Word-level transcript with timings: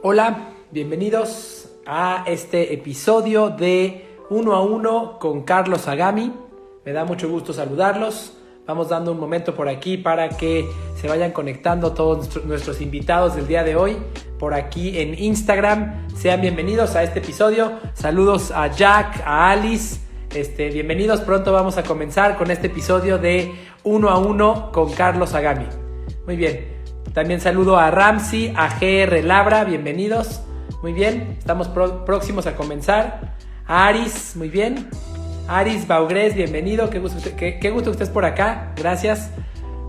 Hola, 0.00 0.50
bienvenidos 0.70 1.70
a 1.84 2.22
este 2.28 2.72
episodio 2.72 3.50
de 3.50 4.06
Uno 4.30 4.54
a 4.54 4.62
Uno 4.62 5.18
con 5.18 5.42
Carlos 5.42 5.88
Agami. 5.88 6.32
Me 6.84 6.92
da 6.92 7.04
mucho 7.04 7.28
gusto 7.28 7.52
saludarlos. 7.52 8.34
Vamos 8.64 8.90
dando 8.90 9.10
un 9.10 9.18
momento 9.18 9.56
por 9.56 9.68
aquí 9.68 9.96
para 9.96 10.28
que 10.28 10.68
se 10.94 11.08
vayan 11.08 11.32
conectando 11.32 11.94
todos 11.94 12.44
nuestros 12.44 12.80
invitados 12.80 13.34
del 13.34 13.48
día 13.48 13.64
de 13.64 13.74
hoy 13.74 13.96
por 14.38 14.54
aquí 14.54 15.00
en 15.00 15.18
Instagram. 15.18 16.06
Sean 16.14 16.40
bienvenidos 16.40 16.94
a 16.94 17.02
este 17.02 17.18
episodio. 17.18 17.72
Saludos 17.94 18.52
a 18.52 18.68
Jack, 18.68 19.20
a 19.26 19.50
Alice. 19.50 19.98
Este, 20.32 20.70
bienvenidos, 20.70 21.22
pronto 21.22 21.52
vamos 21.52 21.76
a 21.76 21.82
comenzar 21.82 22.36
con 22.36 22.52
este 22.52 22.68
episodio 22.68 23.18
de 23.18 23.52
Uno 23.82 24.10
a 24.10 24.18
Uno 24.18 24.70
con 24.70 24.92
Carlos 24.92 25.34
Agami. 25.34 25.66
Muy 26.24 26.36
bien, 26.36 26.77
también 27.12 27.40
saludo 27.40 27.76
a 27.78 27.90
Ramsey, 27.90 28.52
a 28.56 28.78
GR 28.78 29.22
Labra, 29.24 29.64
bienvenidos. 29.64 30.42
Muy 30.82 30.92
bien, 30.92 31.36
estamos 31.38 31.68
próximos 31.68 32.46
a 32.46 32.54
comenzar. 32.54 33.34
A 33.66 33.86
Aris, 33.86 34.34
muy 34.36 34.48
bien. 34.48 34.88
Aris 35.48 35.86
Baugres, 35.86 36.34
bienvenido. 36.34 36.90
Qué 36.90 36.98
gusto, 36.98 37.18
qué, 37.36 37.70
gusto 37.70 37.90
que 37.90 37.94
estés 37.94 38.10
por 38.10 38.24
acá. 38.24 38.72
Gracias. 38.76 39.30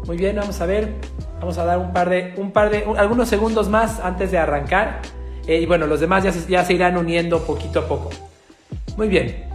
Muy 0.08 0.18
bien, 0.18 0.36
vamos 0.36 0.60
a 0.62 0.66
ver. 0.66 0.94
Vamos 1.40 1.58
a 1.58 1.66
dar 1.66 1.80
un 1.80 1.94
par 1.94 2.10
de, 2.10 2.34
un 2.38 2.52
par 2.52 2.70
de, 2.70 2.86
algunos 2.98 3.30
segundos 3.30 3.70
más 3.70 4.00
antes 4.00 4.32
de 4.32 4.38
arrancar. 4.38 5.02
Eh, 5.46 5.60
y 5.60 5.66
bueno, 5.66 5.86
los 5.88 6.00
demás 6.00 6.24
ya 6.24 6.64
se, 6.64 6.74
irán 6.74 6.98
uniendo 6.98 7.46
poquito 7.46 7.82
a 7.82 7.88
poco. 7.88 8.10
Muy 8.98 9.08
bien. 9.08 9.46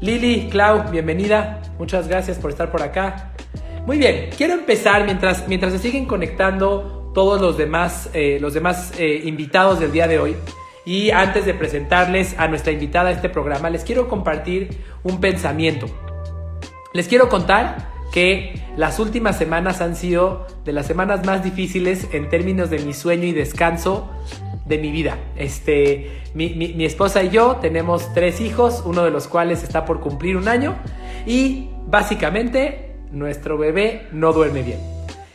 Lili, 0.00 0.48
Clau, 0.50 0.90
bienvenida. 0.90 1.60
Muchas 1.78 2.06
gracias 2.08 2.38
por 2.38 2.50
estar 2.50 2.70
por 2.70 2.82
acá. 2.82 3.32
Muy 3.86 3.98
bien, 3.98 4.30
quiero 4.36 4.54
empezar 4.54 5.04
mientras, 5.04 5.46
mientras 5.46 5.72
se 5.72 5.78
siguen 5.78 6.06
conectando 6.06 6.93
todos 7.14 7.40
los 7.40 7.56
demás, 7.56 8.10
eh, 8.12 8.38
los 8.40 8.52
demás 8.52 8.92
eh, 8.98 9.22
invitados 9.24 9.80
del 9.80 9.92
día 9.92 10.06
de 10.06 10.18
hoy. 10.18 10.36
Y 10.84 11.10
antes 11.10 11.46
de 11.46 11.54
presentarles 11.54 12.34
a 12.38 12.48
nuestra 12.48 12.72
invitada 12.72 13.08
a 13.08 13.12
este 13.12 13.30
programa, 13.30 13.70
les 13.70 13.84
quiero 13.84 14.08
compartir 14.08 14.68
un 15.02 15.20
pensamiento. 15.20 15.86
Les 16.92 17.08
quiero 17.08 17.30
contar 17.30 17.88
que 18.12 18.62
las 18.76 18.98
últimas 18.98 19.38
semanas 19.38 19.80
han 19.80 19.96
sido 19.96 20.46
de 20.64 20.72
las 20.72 20.86
semanas 20.86 21.24
más 21.24 21.42
difíciles 21.42 22.08
en 22.12 22.28
términos 22.28 22.68
de 22.68 22.80
mi 22.80 22.92
sueño 22.92 23.24
y 23.24 23.32
descanso 23.32 24.10
de 24.66 24.78
mi 24.78 24.90
vida. 24.90 25.16
Este, 25.36 26.22
mi, 26.34 26.50
mi 26.50 26.84
esposa 26.84 27.22
y 27.22 27.30
yo 27.30 27.56
tenemos 27.56 28.12
tres 28.12 28.40
hijos, 28.40 28.82
uno 28.84 29.04
de 29.04 29.10
los 29.10 29.26
cuales 29.26 29.62
está 29.62 29.84
por 29.84 30.00
cumplir 30.00 30.36
un 30.36 30.48
año 30.48 30.76
y 31.26 31.70
básicamente 31.86 32.96
nuestro 33.10 33.56
bebé 33.56 34.06
no 34.12 34.32
duerme 34.32 34.62
bien. 34.62 34.93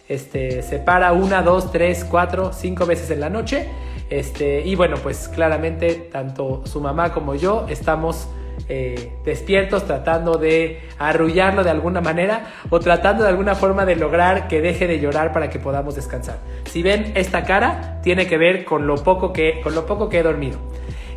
Este, 0.10 0.64
se 0.64 0.80
para 0.80 1.14
una, 1.14 1.44
dos, 1.44 1.72
tres, 1.72 2.04
cuatro, 2.04 2.52
cinco 2.52 2.88
veces 2.88 3.12
en 3.12 3.20
la 3.20 3.30
noche. 3.30 3.68
Este, 4.10 4.62
y 4.62 4.74
bueno, 4.74 4.98
pues 4.98 5.28
claramente 5.28 5.94
tanto 6.12 6.64
su 6.66 6.82
mamá 6.82 7.14
como 7.14 7.36
yo 7.36 7.68
estamos 7.70 8.28
eh, 8.68 9.14
despiertos 9.24 9.86
tratando 9.86 10.40
de 10.40 10.82
arrullarlo 10.98 11.64
de 11.64 11.70
alguna 11.70 12.02
manera 12.02 12.54
o 12.72 12.80
tratando 12.80 13.24
de 13.24 13.30
alguna 13.30 13.54
forma 13.54 13.86
de 13.86 13.96
lograr 13.96 14.48
que 14.48 14.62
deje 14.62 14.88
de 14.88 15.00
llorar 15.00 15.32
para 15.32 15.52
que 15.52 15.60
podamos 15.60 15.96
descansar. 15.96 16.40
Si 16.66 16.82
ven 16.82 17.12
esta 17.14 17.44
cara, 17.44 18.02
tiene 18.02 18.26
que 18.26 18.40
ver 18.40 18.66
con 18.66 18.88
lo 18.88 18.96
poco 18.96 19.32
que, 19.32 19.62
con 19.62 19.76
lo 19.76 19.86
poco 19.86 20.10
que 20.10 20.20
he 20.20 20.24
dormido. 20.24 20.58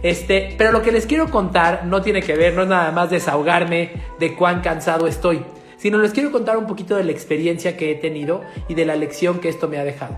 Este, 0.03 0.55
pero 0.59 0.70
lo 0.70 0.83
que 0.83 0.93
les 0.93 1.07
quiero 1.07 1.31
contar 1.31 1.87
no 1.87 2.03
tiene 2.03 2.23
que 2.23 2.37
ver, 2.37 2.53
no 2.53 2.63
es 2.63 2.69
nada 2.69 2.91
más 2.92 3.09
desahogarme 3.09 3.91
de 4.19 4.35
cuán 4.35 4.61
cansado 4.61 5.07
estoy 5.07 5.42
sino 5.83 5.98
les 5.98 6.13
quiero 6.13 6.31
contar 6.31 6.57
un 6.59 6.69
poquito 6.69 6.95
de 6.95 7.03
la 7.03 7.11
experiencia 7.11 7.77
que 7.77 7.91
he 7.91 7.97
tenido 7.97 8.43
y 8.69 8.75
de 8.75 8.85
la 8.85 8.95
lección 8.95 9.41
que 9.41 9.48
esto 9.48 9.67
me 9.67 9.79
ha 9.79 9.85
dejado. 9.85 10.17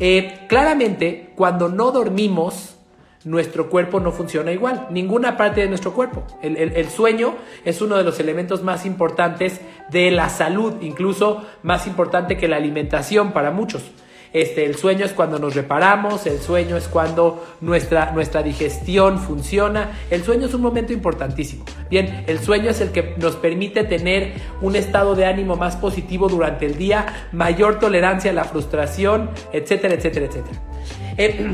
Eh, 0.00 0.40
claramente, 0.48 1.30
cuando 1.34 1.70
no 1.70 1.92
dormimos, 1.92 2.76
nuestro 3.24 3.70
cuerpo 3.70 4.00
no 4.00 4.12
funciona 4.12 4.52
igual, 4.52 4.86
ninguna 4.90 5.38
parte 5.38 5.62
de 5.62 5.68
nuestro 5.68 5.94
cuerpo. 5.94 6.24
el, 6.42 6.90
sueño 6.90 7.36
es 7.64 7.80
uno 7.80 7.96
de 7.96 8.04
los 8.04 8.20
elementos 8.20 8.62
más 8.62 8.84
importantes 8.84 9.62
de 9.90 10.10
la 10.10 10.28
salud, 10.28 10.74
incluso 10.82 11.42
más 11.62 11.86
importante 11.86 12.36
que 12.36 12.46
la 12.46 12.56
alimentación 12.56 13.32
para 13.32 13.50
muchos. 13.50 13.90
Este, 14.32 14.64
el 14.64 14.76
sueño 14.76 15.04
es 15.04 15.12
cuando 15.12 15.38
nos 15.38 15.54
reparamos, 15.54 16.26
el 16.26 16.38
sueño 16.38 16.76
es 16.76 16.88
cuando 16.88 17.44
nuestra, 17.60 18.12
nuestra 18.12 18.42
digestión 18.42 19.18
funciona. 19.18 19.98
El 20.10 20.22
sueño 20.22 20.46
es 20.46 20.54
un 20.54 20.62
momento 20.62 20.92
importantísimo. 20.92 21.64
Bien, 21.90 22.24
el 22.26 22.40
sueño 22.40 22.70
es 22.70 22.80
el 22.80 22.90
que 22.90 23.14
nos 23.16 23.36
permite 23.36 23.84
tener 23.84 24.34
un 24.60 24.76
estado 24.76 25.14
de 25.14 25.26
ánimo 25.26 25.56
más 25.56 25.76
positivo 25.76 26.28
durante 26.28 26.66
el 26.66 26.76
día, 26.76 27.28
mayor 27.32 27.78
tolerancia 27.78 28.30
a 28.30 28.34
la 28.34 28.44
frustración, 28.44 29.30
etcétera, 29.52 29.94
etcétera, 29.94 30.26
etcétera. 30.26 30.60
Eh, 31.16 31.50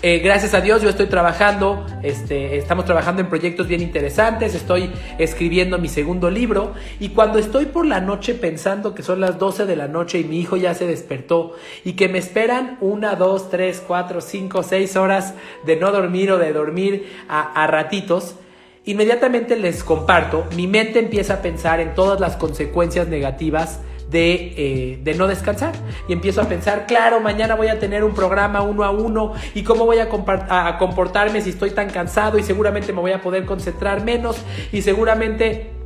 eh, 0.00 0.20
gracias 0.20 0.54
a 0.54 0.60
Dios 0.60 0.80
yo 0.80 0.88
estoy 0.88 1.06
trabajando, 1.06 1.84
este, 2.02 2.56
estamos 2.56 2.84
trabajando 2.84 3.20
en 3.20 3.28
proyectos 3.28 3.66
bien 3.66 3.80
interesantes, 3.80 4.54
estoy 4.54 4.92
escribiendo 5.18 5.78
mi 5.78 5.88
segundo 5.88 6.30
libro 6.30 6.74
y 7.00 7.08
cuando 7.08 7.38
estoy 7.40 7.66
por 7.66 7.84
la 7.84 8.00
noche 8.00 8.34
pensando 8.34 8.94
que 8.94 9.02
son 9.02 9.20
las 9.20 9.38
12 9.38 9.66
de 9.66 9.74
la 9.74 9.88
noche 9.88 10.20
y 10.20 10.24
mi 10.24 10.38
hijo 10.38 10.56
ya 10.56 10.74
se 10.74 10.86
despertó 10.86 11.56
y 11.84 11.94
que 11.94 12.08
me 12.08 12.18
esperan 12.18 12.78
una, 12.80 13.16
dos, 13.16 13.50
tres, 13.50 13.82
cuatro, 13.84 14.20
cinco, 14.20 14.62
seis 14.62 14.94
horas 14.96 15.34
de 15.66 15.76
no 15.76 15.90
dormir 15.90 16.30
o 16.30 16.38
de 16.38 16.52
dormir 16.52 17.08
a, 17.28 17.64
a 17.64 17.66
ratitos, 17.66 18.36
inmediatamente 18.84 19.56
les 19.56 19.82
comparto, 19.82 20.46
mi 20.54 20.68
mente 20.68 21.00
empieza 21.00 21.34
a 21.34 21.42
pensar 21.42 21.80
en 21.80 21.94
todas 21.94 22.20
las 22.20 22.36
consecuencias 22.36 23.08
negativas 23.08 23.80
eh, 24.12 24.98
de, 25.02 25.14
no 25.14 25.26
descansar. 25.26 25.72
Y 26.08 26.12
empiezo 26.12 26.40
a 26.40 26.44
pensar, 26.44 26.86
claro, 26.86 27.20
mañana 27.20 27.54
voy 27.54 27.68
a 27.68 27.78
tener 27.78 28.04
un 28.04 28.14
programa 28.14 28.62
uno 28.62 28.84
a 28.84 28.90
uno 28.90 29.32
y 29.54 29.62
cómo 29.62 29.84
voy 29.84 29.98
a, 29.98 30.08
a 30.48 30.78
comportarme 30.78 31.40
si 31.40 31.50
estoy 31.50 31.70
tan 31.70 31.90
cansado 31.90 32.38
y 32.38 32.42
seguramente 32.42 32.92
me 32.92 33.00
voy 33.00 33.12
a 33.12 33.20
poder 33.20 33.44
concentrar 33.44 34.04
menos 34.04 34.36
y 34.72 34.82
seguramente 34.82 35.77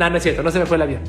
no, 0.00 0.08
no 0.08 0.16
es 0.16 0.22
cierto, 0.22 0.42
no 0.42 0.50
se 0.50 0.58
me 0.58 0.64
fue 0.64 0.76
el 0.76 0.82
avión. 0.82 1.02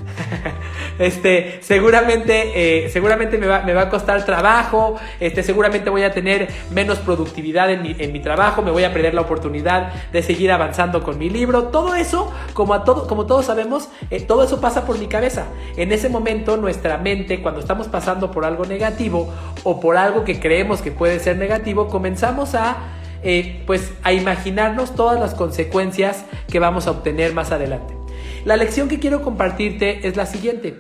este, 1.00 1.60
seguramente, 1.62 2.86
eh, 2.86 2.90
seguramente 2.90 3.38
me 3.38 3.48
va, 3.48 3.82
a 3.82 3.90
costar 3.90 4.26
trabajo, 4.26 4.98
este, 5.22 5.44
seguramente 5.44 5.90
voy 5.90 6.04
a 6.04 6.12
tener 6.12 6.50
menos 6.72 7.00
productividad 7.00 7.72
en 7.72 7.84
mi, 7.84 7.96
en 7.98 8.12
mi, 8.12 8.20
trabajo, 8.20 8.62
me 8.62 8.70
voy 8.70 8.84
a 8.84 8.92
perder 8.92 9.14
la 9.14 9.22
oportunidad 9.22 9.94
de 10.12 10.22
seguir 10.22 10.52
avanzando 10.52 11.04
con 11.04 11.18
mi 11.18 11.30
libro. 11.30 11.70
Todo 11.70 11.96
eso, 11.96 12.34
como, 12.54 12.74
a 12.74 12.84
todo, 12.84 13.08
como 13.08 13.26
todos 13.26 13.46
sabemos, 13.46 13.88
eh, 14.10 14.20
todo 14.20 14.44
eso 14.44 14.60
pasa 14.60 14.86
por 14.86 15.00
mi 15.00 15.08
cabeza. 15.08 15.46
En 15.78 15.94
ese 15.94 16.10
momento, 16.10 16.58
nuestra 16.58 16.98
mente, 16.98 17.42
cuando 17.42 17.62
estamos 17.62 17.88
pasando 17.88 18.30
por 18.30 18.44
algo 18.44 18.66
negativo 18.66 19.34
o 19.64 19.80
por 19.80 19.96
algo 19.96 20.26
que 20.26 20.38
creemos 20.42 20.82
que 20.82 20.92
puede 20.92 21.20
ser 21.20 21.38
negativo, 21.38 21.88
comenzamos 21.88 22.56
a 22.56 22.76
eh, 23.24 23.64
pues 23.68 23.94
a 24.04 24.12
imaginarnos 24.12 24.96
todas 24.96 25.18
las 25.18 25.34
consecuencias 25.36 26.26
que 26.50 26.60
vamos 26.60 26.88
a 26.88 26.92
obtener 26.92 27.34
más 27.34 27.52
adelante. 27.52 28.01
La 28.46 28.58
lección 28.58 28.88
que 28.88 29.00
quiero 29.00 29.22
compartirte 29.22 30.08
es 30.08 30.16
la 30.16 30.26
siguiente. 30.26 30.80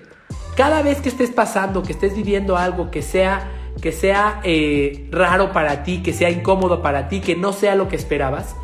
Cada 0.56 0.82
vez 0.82 1.00
que 1.00 1.10
estés 1.10 1.30
pasando, 1.30 1.84
que 1.84 1.94
estés 1.94 2.16
viviendo 2.16 2.58
algo 2.58 2.90
que 2.90 3.02
sea, 3.02 3.52
que 3.82 3.92
sea 3.92 4.42
eh, 4.44 5.08
raro 5.12 5.54
para 5.54 5.84
ti, 5.84 6.02
que 6.02 6.12
sea 6.12 6.30
incómodo 6.30 6.82
para 6.82 7.08
ti, 7.08 7.22
que 7.22 7.36
no 7.36 7.54
sea 7.54 7.76
lo 7.76 7.88
que 7.88 7.96
esperabas, 7.96 8.56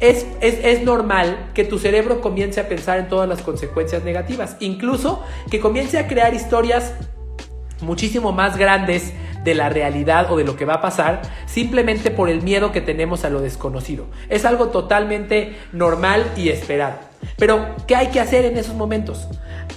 es, 0.00 0.26
es, 0.40 0.82
normal 0.82 1.50
que 1.54 1.64
tu 1.64 1.78
cerebro 1.78 2.20
comience 2.20 2.60
a 2.60 2.68
pensar 2.68 2.98
en 2.98 3.08
todas 3.08 3.28
las 3.28 3.42
consecuencias 3.42 4.04
negativas. 4.04 4.56
Incluso 4.60 5.22
que 5.50 5.60
comience 5.60 5.98
a 5.98 6.06
crear 6.06 6.34
historias 6.34 6.94
muchísimo 7.80 8.32
más 8.32 8.56
grandes 8.56 9.12
de 9.44 9.54
la 9.54 9.68
realidad 9.68 10.32
o 10.32 10.36
de 10.36 10.44
lo 10.44 10.56
que 10.56 10.64
va 10.64 10.74
a 10.74 10.80
pasar 10.80 11.22
simplemente 11.46 12.10
por 12.10 12.28
el 12.28 12.42
miedo 12.42 12.72
que 12.72 12.80
tenemos 12.80 13.24
a 13.24 13.30
lo 13.30 13.40
desconocido. 13.40 14.06
Es 14.28 14.44
algo 14.44 14.68
totalmente 14.68 15.54
normal 15.72 16.24
y 16.36 16.48
esperado. 16.48 17.13
Pero, 17.36 17.74
¿qué 17.86 17.96
hay 17.96 18.08
que 18.08 18.20
hacer 18.20 18.44
en 18.44 18.56
esos 18.56 18.74
momentos? 18.74 19.28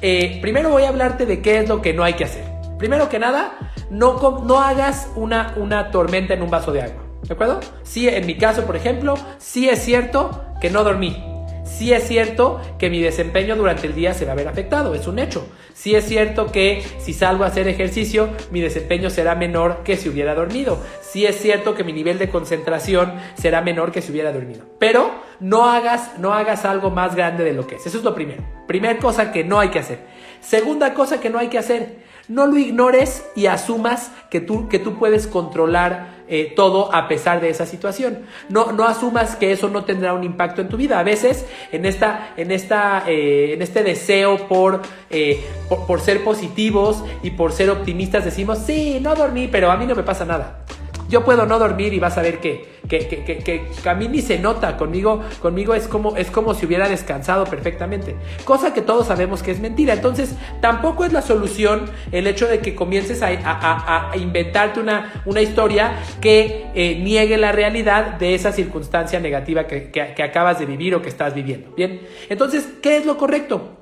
Eh, 0.02 0.40
primero 0.42 0.70
voy 0.70 0.84
a 0.84 0.90
hablarte 0.90 1.26
de 1.26 1.42
qué 1.42 1.60
es 1.60 1.70
lo 1.70 1.82
que 1.82 1.94
no 1.94 2.04
hay 2.04 2.14
que 2.14 2.26
hacer. 2.26 2.44
Primero 2.78 3.10
que 3.10 3.20
nada, 3.20 3.58
no, 3.90 4.42
no 4.44 4.60
hagas 4.60 5.10
una, 5.16 5.54
una 5.58 5.92
tormenta 5.92 6.34
en 6.34 6.42
un 6.42 6.50
vaso 6.50 6.72
de 6.72 6.82
agua. 6.84 7.04
¿De 7.24 7.34
acuerdo? 7.34 7.60
Sí, 7.84 8.08
en 8.08 8.26
mi 8.26 8.38
caso, 8.38 8.66
por 8.66 8.76
ejemplo, 8.76 9.16
sí 9.38 9.68
es 9.70 9.84
cierto 9.84 10.44
que 10.62 10.70
no 10.70 10.84
dormí. 10.84 11.37
Sí 11.68 11.94
es 11.94 12.08
cierto 12.08 12.60
que 12.80 12.90
mi 12.90 13.02
desempeño 13.02 13.56
durante 13.56 13.88
el 13.88 13.94
día 13.94 14.14
se 14.14 14.25
va 14.25 14.31
a 14.31 14.36
ver 14.36 14.48
afectado, 14.48 14.96
es 14.96 15.06
un 15.08 15.19
hecho. 15.19 15.48
Sí 15.74 15.94
es 15.96 16.06
cierto 16.06 16.52
que 16.52 16.84
si 16.98 17.14
salgo 17.14 17.44
a 17.44 17.48
hacer 17.48 17.68
ejercicio, 17.68 18.30
mi 18.52 18.62
desempeño 18.62 19.10
será 19.10 19.36
menor 19.36 19.84
que 19.84 19.96
si 19.96 20.10
hubiera 20.10 20.34
dormido. 20.34 20.80
Sí 21.02 21.25
es 21.25 21.40
cierto 21.40 21.75
que 21.75 21.84
mi 21.84 21.94
nivel 21.94 22.18
de 22.18 22.30
concentración 22.30 23.14
será 23.36 23.62
menor 23.62 23.92
que 23.92 24.02
si 24.02 24.12
hubiera 24.12 24.31
dormido. 24.31 24.64
Pero 24.80 25.12
no 25.40 25.69
hagas, 25.69 26.18
no 26.18 26.34
hagas 26.34 26.66
algo 26.66 26.90
más 26.90 27.16
grande 27.16 27.44
de 27.44 27.54
lo 27.54 27.68
que 27.68 27.75
es. 27.75 27.86
Eso 27.86 28.00
es 28.00 28.04
lo 28.04 28.16
primero. 28.16 28.44
Primera 28.66 28.98
cosa 28.98 29.31
que 29.31 29.44
no 29.44 29.60
hay 29.60 29.69
que 29.69 29.80
hacer. 29.80 30.00
Segunda 30.42 30.94
cosa 30.94 31.19
que 31.19 31.30
no 31.30 31.38
hay 31.38 31.50
que 31.50 31.60
hacer. 31.60 32.06
No 32.28 32.46
lo 32.46 32.58
ignores 32.58 33.26
y 33.36 33.46
asumas 33.46 34.12
que 34.30 34.42
tú, 34.42 34.68
que 34.68 34.80
tú 34.80 34.98
puedes 34.98 35.28
controlar 35.28 36.18
eh, 36.30 36.52
todo 36.56 36.94
a 36.94 37.08
pesar 37.08 37.40
de 37.40 37.50
esa 37.50 37.66
situación. 37.66 38.20
No, 38.50 38.74
no 38.74 38.84
asumas 38.84 39.38
que 39.38 39.54
eso 39.54 39.70
no 39.70 39.86
tendrá 39.86 40.14
un 40.14 40.26
impacto 40.26 40.62
en 40.62 40.68
tu 40.68 40.76
vida. 40.76 41.00
A 41.00 41.04
veces 41.04 41.46
en, 41.72 41.86
esta, 41.86 42.34
en, 42.36 42.52
esta, 42.52 43.04
eh, 43.08 43.54
en 43.54 43.62
este 43.62 43.82
deseo 43.82 44.48
por, 44.50 44.82
eh, 45.10 45.42
por, 45.70 45.88
por 45.88 46.02
ser 46.02 46.26
positivos 46.26 47.02
y 47.24 47.32
por 47.32 47.54
ser 47.54 47.70
optimistas 47.70 48.26
decimos, 48.26 48.60
sí, 48.60 49.00
no 49.02 49.16
dormí, 49.16 49.48
pero 49.48 49.72
a 49.72 49.78
mí 49.78 49.86
no 49.86 49.96
me 49.96 50.04
pasa 50.04 50.26
nada. 50.26 50.66
Yo 51.09 51.24
puedo 51.24 51.45
no 51.45 51.57
dormir 51.59 51.94
y 51.94 52.00
vas 52.00 52.18
a 52.18 52.21
ver 52.21 52.39
que, 52.39 52.68
que, 52.89 53.07
que, 53.07 53.24
que, 53.24 53.39
que 53.44 53.95
ni 54.09 54.21
se 54.21 54.39
nota 54.39 54.77
conmigo, 54.77 55.21
conmigo 55.42 55.74
es 55.74 55.88
como, 55.88 56.18
es 56.18 56.30
como 56.30 56.54
si 56.54 56.65
hubiera 56.65 56.89
descansado 56.89 57.45
perfectamente. 57.45 58.15
Cosa 58.44 58.74
que 58.74 58.81
todos 58.81 59.07
sabemos 59.07 59.42
que 59.42 59.51
es 59.51 59.59
mentira. 59.59 59.94
Entonces, 59.94 60.36
tampoco 60.62 61.06
es 61.06 61.13
la 61.13 61.21
solución 61.21 61.89
el 62.12 62.27
hecho 62.27 62.48
de 62.48 62.59
que 62.59 62.75
comiences 62.75 63.21
a, 63.21 63.27
a, 63.27 64.12
a 64.12 64.18
inventarte 64.18 64.80
una, 64.80 65.21
una 65.25 65.42
historia 65.42 66.00
que 66.19 66.68
eh, 66.74 67.00
niegue 67.01 67.38
la 67.38 67.51
realidad 67.51 68.13
de 68.18 68.36
esa 68.36 68.51
circunstancia 68.51 69.19
negativa 69.19 69.68
que, 69.68 69.92
que 69.92 70.24
acabas 70.24 70.59
de 70.59 70.65
vivir 70.65 70.95
o 70.95 71.01
que 71.01 71.09
estás 71.09 71.33
viviendo. 71.33 71.71
Bien, 71.75 72.01
entonces, 72.30 72.68
¿qué 72.81 72.98
es 72.98 73.06
lo 73.06 73.18
correcto? 73.18 73.77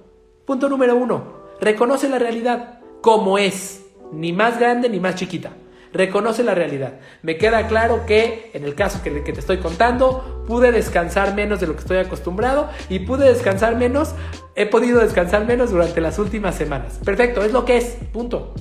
Punto 0.45 0.69
número 0.69 0.95
uno, 0.95 1.45
reconoce 1.59 2.07
la 2.07 2.19
realidad 2.19 2.79
como 3.01 3.37
es, 3.37 3.83
ni 4.11 4.31
más 4.31 4.59
grande 4.59 4.89
ni 4.89 4.99
más 4.99 5.15
chiquita. 5.15 5.51
Reconoce 5.95 6.43
la 6.43 6.53
realidad. 6.53 6.95
Me 7.21 7.37
queda 7.37 7.67
claro 7.67 8.05
que 8.05 8.51
en 8.53 8.65
el 8.65 8.75
caso 8.75 9.01
que, 9.01 9.11
te 9.11 9.39
estoy 9.39 9.59
contando, 9.59 10.43
pude 10.45 10.73
descansar 10.73 11.33
menos 11.33 11.61
de 11.61 11.67
lo 11.67 11.73
que 11.73 11.79
estoy 11.79 11.97
acostumbrado 11.97 12.69
y 12.89 12.99
pude 12.99 13.31
descansar 13.31 13.77
menos, 13.77 14.13
he 14.55 14.65
podido 14.65 14.99
descansar 14.99 15.45
menos 15.45 15.71
durante 15.71 16.01
las 16.01 16.19
últimas 16.19 16.55
semanas. 16.55 16.99
Perfecto, 17.05 17.43
es 17.45 17.53
lo 17.53 17.63
que 17.63 17.77
es, 17.77 17.95
punto. 18.11 18.53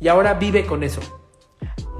Y 0.00 0.08
ahora 0.08 0.34
vive 0.34 0.64
con 0.64 0.82
eso. 0.84 1.02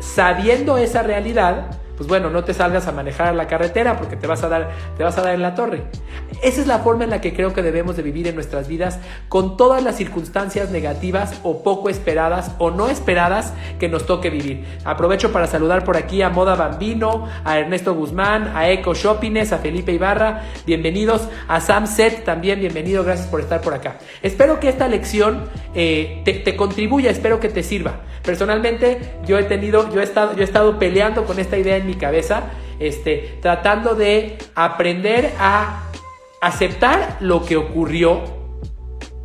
Sabiendo 0.00 0.78
esa 0.78 1.02
realidad, 1.02 1.78
pues 1.98 2.08
bueno, 2.08 2.30
no 2.30 2.44
te 2.44 2.54
salgas 2.54 2.86
a 2.86 2.92
manejar 2.92 3.34
la 3.34 3.48
carretera 3.48 3.96
porque 3.98 4.14
te 4.14 4.28
vas 4.28 4.44
a 4.44 4.48
dar, 4.48 4.70
te 4.96 5.02
vas 5.02 5.18
a 5.18 5.22
dar 5.22 5.34
en 5.34 5.42
la 5.42 5.56
torre. 5.56 5.82
Esa 6.44 6.60
es 6.60 6.68
la 6.68 6.78
forma 6.78 7.02
en 7.02 7.10
la 7.10 7.20
que 7.20 7.34
creo 7.34 7.52
que 7.52 7.60
debemos 7.60 7.96
de 7.96 8.04
vivir 8.04 8.28
en 8.28 8.36
nuestras 8.36 8.68
vidas 8.68 9.00
con 9.28 9.56
todas 9.56 9.82
las 9.82 9.96
circunstancias 9.96 10.70
negativas 10.70 11.40
o 11.42 11.64
poco 11.64 11.90
esperadas 11.90 12.52
o 12.58 12.70
no 12.70 12.88
esperadas 12.88 13.52
que 13.80 13.88
nos 13.88 14.06
toque 14.06 14.30
vivir. 14.30 14.64
Aprovecho 14.84 15.32
para 15.32 15.48
saludar 15.48 15.82
por 15.82 15.96
aquí 15.96 16.22
a 16.22 16.30
Moda 16.30 16.54
Bambino, 16.54 17.26
a 17.44 17.58
Ernesto 17.58 17.94
Guzmán, 17.94 18.52
a 18.54 18.70
Eco 18.70 18.94
Shoppines, 18.94 19.52
a 19.52 19.58
Felipe 19.58 19.92
Ibarra, 19.92 20.44
bienvenidos, 20.66 21.28
a 21.48 21.60
Sam 21.60 21.88
Set 21.88 22.24
también, 22.24 22.60
bienvenido, 22.60 23.02
gracias 23.02 23.26
por 23.26 23.40
estar 23.40 23.60
por 23.60 23.74
acá. 23.74 23.98
Espero 24.22 24.60
que 24.60 24.68
esta 24.68 24.86
lección 24.86 25.46
eh, 25.74 26.22
te, 26.24 26.34
te, 26.34 26.54
contribuya, 26.54 27.10
espero 27.10 27.40
que 27.40 27.48
te 27.48 27.64
sirva. 27.64 28.02
Personalmente 28.22 29.16
yo 29.26 29.38
he 29.38 29.44
tenido, 29.44 29.92
yo 29.92 30.00
he 30.00 30.04
estado, 30.04 30.34
yo 30.34 30.42
he 30.42 30.44
estado 30.44 30.78
peleando 30.78 31.24
con 31.24 31.40
esta 31.40 31.58
idea 31.58 31.76
en 31.76 31.87
mi 31.88 31.94
cabeza, 31.94 32.50
este, 32.78 33.38
tratando 33.40 33.94
de 33.94 34.38
aprender 34.54 35.32
a 35.40 35.90
aceptar 36.40 37.16
lo 37.20 37.44
que 37.44 37.56
ocurrió 37.56 38.22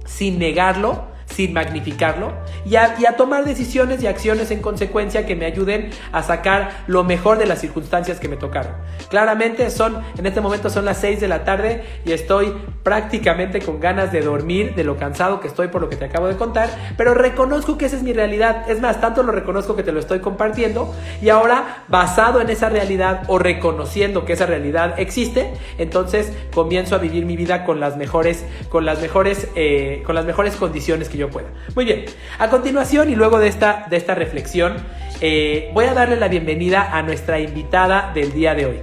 sin 0.05 0.39
negarlo, 0.39 1.12
sin 1.33 1.53
magnificarlo 1.53 2.33
y 2.65 2.75
a, 2.75 2.95
y 2.99 3.05
a, 3.05 3.17
tomar 3.17 3.45
decisiones 3.45 4.01
y 4.03 4.07
acciones 4.07 4.51
en 4.51 4.61
consecuencia 4.61 5.25
que 5.25 5.35
me 5.35 5.45
ayuden 5.45 5.89
a 6.11 6.23
sacar 6.23 6.83
lo 6.87 7.03
mejor 7.03 7.37
de 7.37 7.45
las 7.45 7.59
circunstancias 7.59 8.19
que 8.19 8.27
me 8.27 8.37
tocaron. 8.37 8.73
Claramente 9.09 9.69
son, 9.69 10.01
en 10.17 10.25
este 10.25 10.41
momento 10.41 10.69
son 10.69 10.85
las 10.85 10.97
6 10.97 11.19
de 11.19 11.27
la 11.27 11.43
tarde 11.43 11.83
y 12.05 12.11
estoy 12.11 12.53
prácticamente 12.83 13.61
con 13.61 13.79
ganas 13.79 14.11
de 14.11 14.21
dormir 14.21 14.75
de 14.75 14.83
lo 14.83 14.97
cansado 14.97 15.39
que 15.39 15.47
estoy 15.47 15.69
por 15.69 15.81
lo 15.81 15.89
que 15.89 15.95
te 15.95 16.05
acabo 16.05 16.27
de 16.27 16.35
contar, 16.35 16.69
pero 16.97 17.13
reconozco 17.13 17.77
que 17.77 17.85
esa 17.85 17.95
es 17.95 18.03
mi 18.03 18.13
realidad. 18.13 18.69
Es 18.69 18.81
más, 18.81 19.01
tanto 19.01 19.23
lo 19.23 19.31
reconozco 19.31 19.75
que 19.75 19.83
te 19.83 19.91
lo 19.91 19.99
estoy 19.99 20.19
compartiendo 20.19 20.93
y 21.21 21.29
ahora 21.29 21.83
basado 21.87 22.41
en 22.41 22.49
esa 22.49 22.69
realidad 22.69 23.23
o 23.27 23.39
reconociendo 23.39 24.25
que 24.25 24.33
esa 24.33 24.45
realidad 24.45 24.95
existe, 24.99 25.53
entonces 25.77 26.33
comienzo 26.53 26.95
a 26.95 26.97
vivir 26.99 27.25
mi 27.25 27.35
vida 27.35 27.65
con 27.65 27.79
las 27.79 27.97
mejores, 27.97 28.45
con 28.69 28.85
las 28.85 29.01
mejores, 29.01 29.47
eh, 29.55 30.03
con 30.05 30.15
las 30.15 30.25
mejores 30.25 30.55
condiciones 30.55 31.09
que 31.09 31.17
yo 31.17 31.22
pueda. 31.29 31.49
Muy 31.75 31.85
bien, 31.85 32.05
a 32.39 32.49
continuación 32.49 33.09
y 33.09 33.15
luego 33.15 33.39
de 33.39 33.47
esta, 33.47 33.87
de 33.89 33.97
esta 33.97 34.15
reflexión, 34.15 34.75
eh, 35.21 35.71
voy 35.73 35.85
a 35.85 35.93
darle 35.93 36.17
la 36.17 36.27
bienvenida 36.27 36.89
a 36.91 37.01
nuestra 37.01 37.39
invitada 37.39 38.11
del 38.13 38.33
día 38.33 38.55
de 38.55 38.65
hoy. 38.65 38.79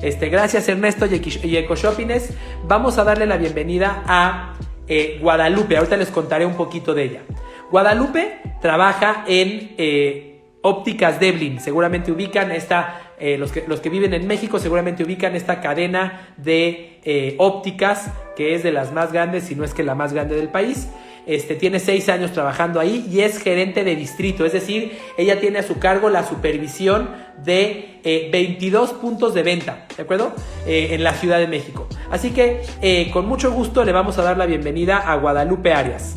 Este, 0.00 0.28
gracias 0.28 0.68
Ernesto 0.68 1.06
y 1.06 1.56
Eco 1.56 1.76
Shoppings. 1.76 2.30
Vamos 2.64 2.96
a 2.98 3.04
darle 3.04 3.26
la 3.26 3.36
bienvenida 3.36 4.02
a 4.06 4.54
eh, 4.86 5.18
Guadalupe. 5.20 5.76
Ahorita 5.76 5.96
les 5.96 6.08
contaré 6.08 6.46
un 6.46 6.54
poquito 6.54 6.94
de 6.94 7.04
ella. 7.04 7.22
Guadalupe 7.70 8.40
trabaja 8.62 9.24
en 9.26 9.74
eh, 9.76 10.42
Ópticas 10.62 11.20
Deblin. 11.20 11.60
Seguramente 11.60 12.12
ubican 12.12 12.50
esta, 12.50 13.12
los, 13.20 13.52
que, 13.52 13.64
los 13.66 13.80
que 13.80 13.90
viven 13.90 14.14
en 14.14 14.26
México 14.26 14.58
seguramente 14.58 15.04
ubican 15.04 15.36
esta 15.36 15.60
cadena 15.60 16.34
de 16.38 17.34
ópticas 17.36 18.10
que 18.36 18.54
es 18.54 18.62
de 18.62 18.72
las 18.72 18.92
más 18.92 19.12
grandes, 19.12 19.44
si 19.44 19.54
no 19.54 19.64
es 19.64 19.74
que 19.74 19.82
la 19.82 19.94
más 19.94 20.14
grande 20.14 20.36
del 20.36 20.48
país. 20.48 20.88
Este, 21.26 21.54
tiene 21.54 21.80
seis 21.80 22.08
años 22.08 22.32
trabajando 22.32 22.80
ahí 22.80 23.08
y 23.10 23.20
es 23.20 23.38
gerente 23.38 23.82
de 23.82 23.96
distrito, 23.96 24.44
es 24.44 24.52
decir, 24.52 24.98
ella 25.16 25.40
tiene 25.40 25.60
a 25.60 25.62
su 25.62 25.78
cargo 25.78 26.10
la 26.10 26.26
supervisión 26.26 27.08
de 27.42 28.00
eh, 28.04 28.28
22 28.30 28.92
puntos 28.92 29.32
de 29.32 29.42
venta, 29.42 29.86
¿de 29.96 30.02
acuerdo? 30.02 30.32
Eh, 30.66 30.88
en 30.90 31.02
la 31.02 31.14
Ciudad 31.14 31.38
de 31.38 31.48
México. 31.48 31.88
Así 32.10 32.32
que 32.32 32.62
eh, 32.82 33.10
con 33.10 33.26
mucho 33.26 33.52
gusto 33.52 33.84
le 33.84 33.92
vamos 33.92 34.18
a 34.18 34.22
dar 34.22 34.36
la 34.36 34.44
bienvenida 34.44 34.98
a 34.98 35.16
Guadalupe 35.16 35.72
Arias. 35.72 36.16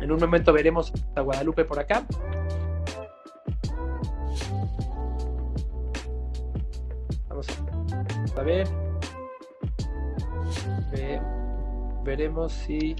En 0.00 0.10
un 0.10 0.20
momento 0.20 0.52
veremos 0.52 0.92
a 1.14 1.20
Guadalupe 1.20 1.64
por 1.64 1.78
acá. 1.78 2.04
Vamos 7.28 7.46
a 8.36 8.42
ver. 8.42 8.85
Ve, 10.92 11.20
veremos 12.04 12.52
si. 12.52 12.94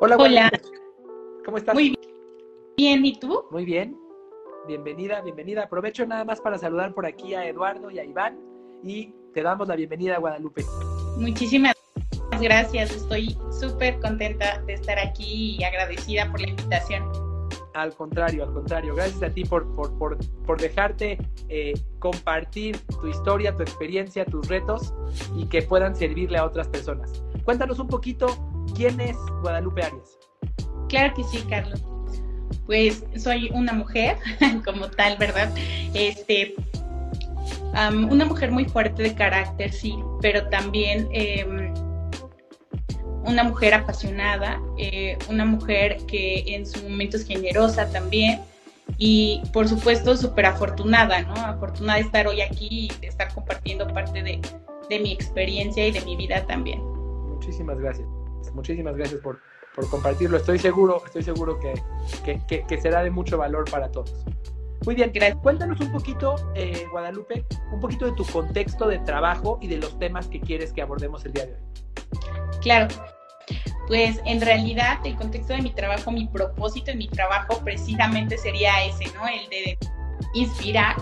Hola, 0.00 0.16
Hola. 0.16 0.50
¿Cómo 1.44 1.56
estás? 1.58 1.74
Muy 1.74 1.98
bien, 2.76 3.04
¿y 3.04 3.18
tú? 3.18 3.44
Muy 3.50 3.64
bien. 3.64 3.98
Bienvenida, 4.66 5.20
bienvenida. 5.20 5.64
Aprovecho 5.64 6.06
nada 6.06 6.24
más 6.24 6.40
para 6.40 6.58
saludar 6.58 6.94
por 6.94 7.06
aquí 7.06 7.34
a 7.34 7.46
Eduardo 7.46 7.90
y 7.90 7.98
a 7.98 8.04
Iván 8.04 8.38
y 8.82 9.12
te 9.34 9.42
damos 9.42 9.68
la 9.68 9.76
bienvenida 9.76 10.16
a 10.16 10.18
Guadalupe. 10.18 10.64
Muchísimas 11.18 11.74
gracias. 12.40 12.94
Estoy 12.94 13.36
súper 13.60 13.98
contenta 14.00 14.60
de 14.62 14.74
estar 14.74 14.98
aquí 14.98 15.56
y 15.58 15.64
agradecida 15.64 16.30
por 16.30 16.40
la 16.40 16.48
invitación. 16.48 17.23
Al 17.74 17.92
contrario, 17.94 18.44
al 18.44 18.52
contrario. 18.52 18.94
Gracias 18.94 19.22
a 19.22 19.30
ti 19.30 19.44
por, 19.44 19.68
por, 19.74 19.98
por, 19.98 20.16
por 20.46 20.60
dejarte 20.60 21.18
eh, 21.48 21.74
compartir 21.98 22.78
tu 23.00 23.08
historia, 23.08 23.54
tu 23.56 23.62
experiencia, 23.62 24.24
tus 24.24 24.46
retos 24.46 24.94
y 25.36 25.46
que 25.46 25.60
puedan 25.62 25.94
servirle 25.96 26.38
a 26.38 26.44
otras 26.44 26.68
personas. 26.68 27.24
Cuéntanos 27.44 27.80
un 27.80 27.88
poquito 27.88 28.26
quién 28.76 29.00
es 29.00 29.16
Guadalupe 29.42 29.82
Arias. 29.82 30.18
Claro 30.88 31.14
que 31.14 31.24
sí, 31.24 31.44
Carlos. 31.50 31.82
Pues 32.66 33.04
soy 33.16 33.50
una 33.52 33.72
mujer, 33.72 34.18
como 34.64 34.88
tal, 34.90 35.16
¿verdad? 35.18 35.52
Este, 35.94 36.54
um, 37.72 38.08
una 38.10 38.24
mujer 38.24 38.52
muy 38.52 38.66
fuerte 38.66 39.02
de 39.02 39.14
carácter, 39.16 39.72
sí, 39.72 39.96
pero 40.22 40.48
también 40.48 41.08
eh, 41.10 41.44
una 43.26 43.44
mujer 43.44 43.74
apasionada, 43.74 44.60
eh, 44.78 45.18
una 45.28 45.44
mujer 45.44 45.98
que 46.06 46.44
en 46.54 46.66
su 46.66 46.82
momento 46.88 47.16
es 47.16 47.26
generosa 47.26 47.90
también 47.90 48.40
y 48.98 49.42
por 49.52 49.68
supuesto 49.68 50.16
súper 50.16 50.46
afortunada, 50.46 51.22
¿no? 51.22 51.34
Afortunada 51.34 51.98
de 51.98 52.04
estar 52.04 52.26
hoy 52.26 52.40
aquí 52.40 52.68
y 52.70 53.00
de 53.00 53.08
estar 53.08 53.32
compartiendo 53.32 53.86
parte 53.88 54.22
de, 54.22 54.40
de, 54.88 55.00
mi 55.00 55.12
experiencia 55.12 55.86
y 55.86 55.92
de 55.92 56.00
mi 56.02 56.16
vida 56.16 56.46
también. 56.46 56.82
Muchísimas 56.82 57.78
gracias, 57.78 58.06
muchísimas 58.52 58.96
gracias 58.96 59.20
por, 59.20 59.40
por 59.74 59.88
compartirlo. 59.88 60.36
Estoy 60.36 60.58
seguro, 60.58 61.02
estoy 61.06 61.22
seguro 61.22 61.58
que, 61.58 61.74
que, 62.24 62.40
que, 62.46 62.66
que, 62.66 62.80
será 62.80 63.02
de 63.02 63.10
mucho 63.10 63.38
valor 63.38 63.64
para 63.70 63.90
todos. 63.90 64.24
Muy 64.84 64.94
bien, 64.94 65.10
gracias. 65.14 65.38
cuéntanos 65.40 65.80
un 65.80 65.90
poquito, 65.90 66.36
eh, 66.54 66.86
Guadalupe, 66.90 67.46
un 67.72 67.80
poquito 67.80 68.04
de 68.04 68.12
tu 68.12 68.24
contexto 68.26 68.86
de 68.86 68.98
trabajo 68.98 69.58
y 69.62 69.68
de 69.68 69.78
los 69.78 69.98
temas 69.98 70.28
que 70.28 70.40
quieres 70.40 70.74
que 70.74 70.82
abordemos 70.82 71.24
el 71.24 71.32
día 71.32 71.46
de 71.46 71.54
hoy. 71.54 71.74
Claro, 72.60 72.88
pues 73.86 74.20
en 74.24 74.40
realidad 74.40 74.98
el 75.04 75.14
contexto 75.16 75.52
de 75.52 75.62
mi 75.62 75.70
trabajo, 75.70 76.10
mi 76.10 76.26
propósito 76.26 76.90
en 76.90 76.98
mi 76.98 77.08
trabajo 77.08 77.60
precisamente 77.62 78.38
sería 78.38 78.84
ese, 78.84 79.04
¿no? 79.14 79.26
El 79.26 79.48
de 79.50 79.78
inspirar 80.34 80.96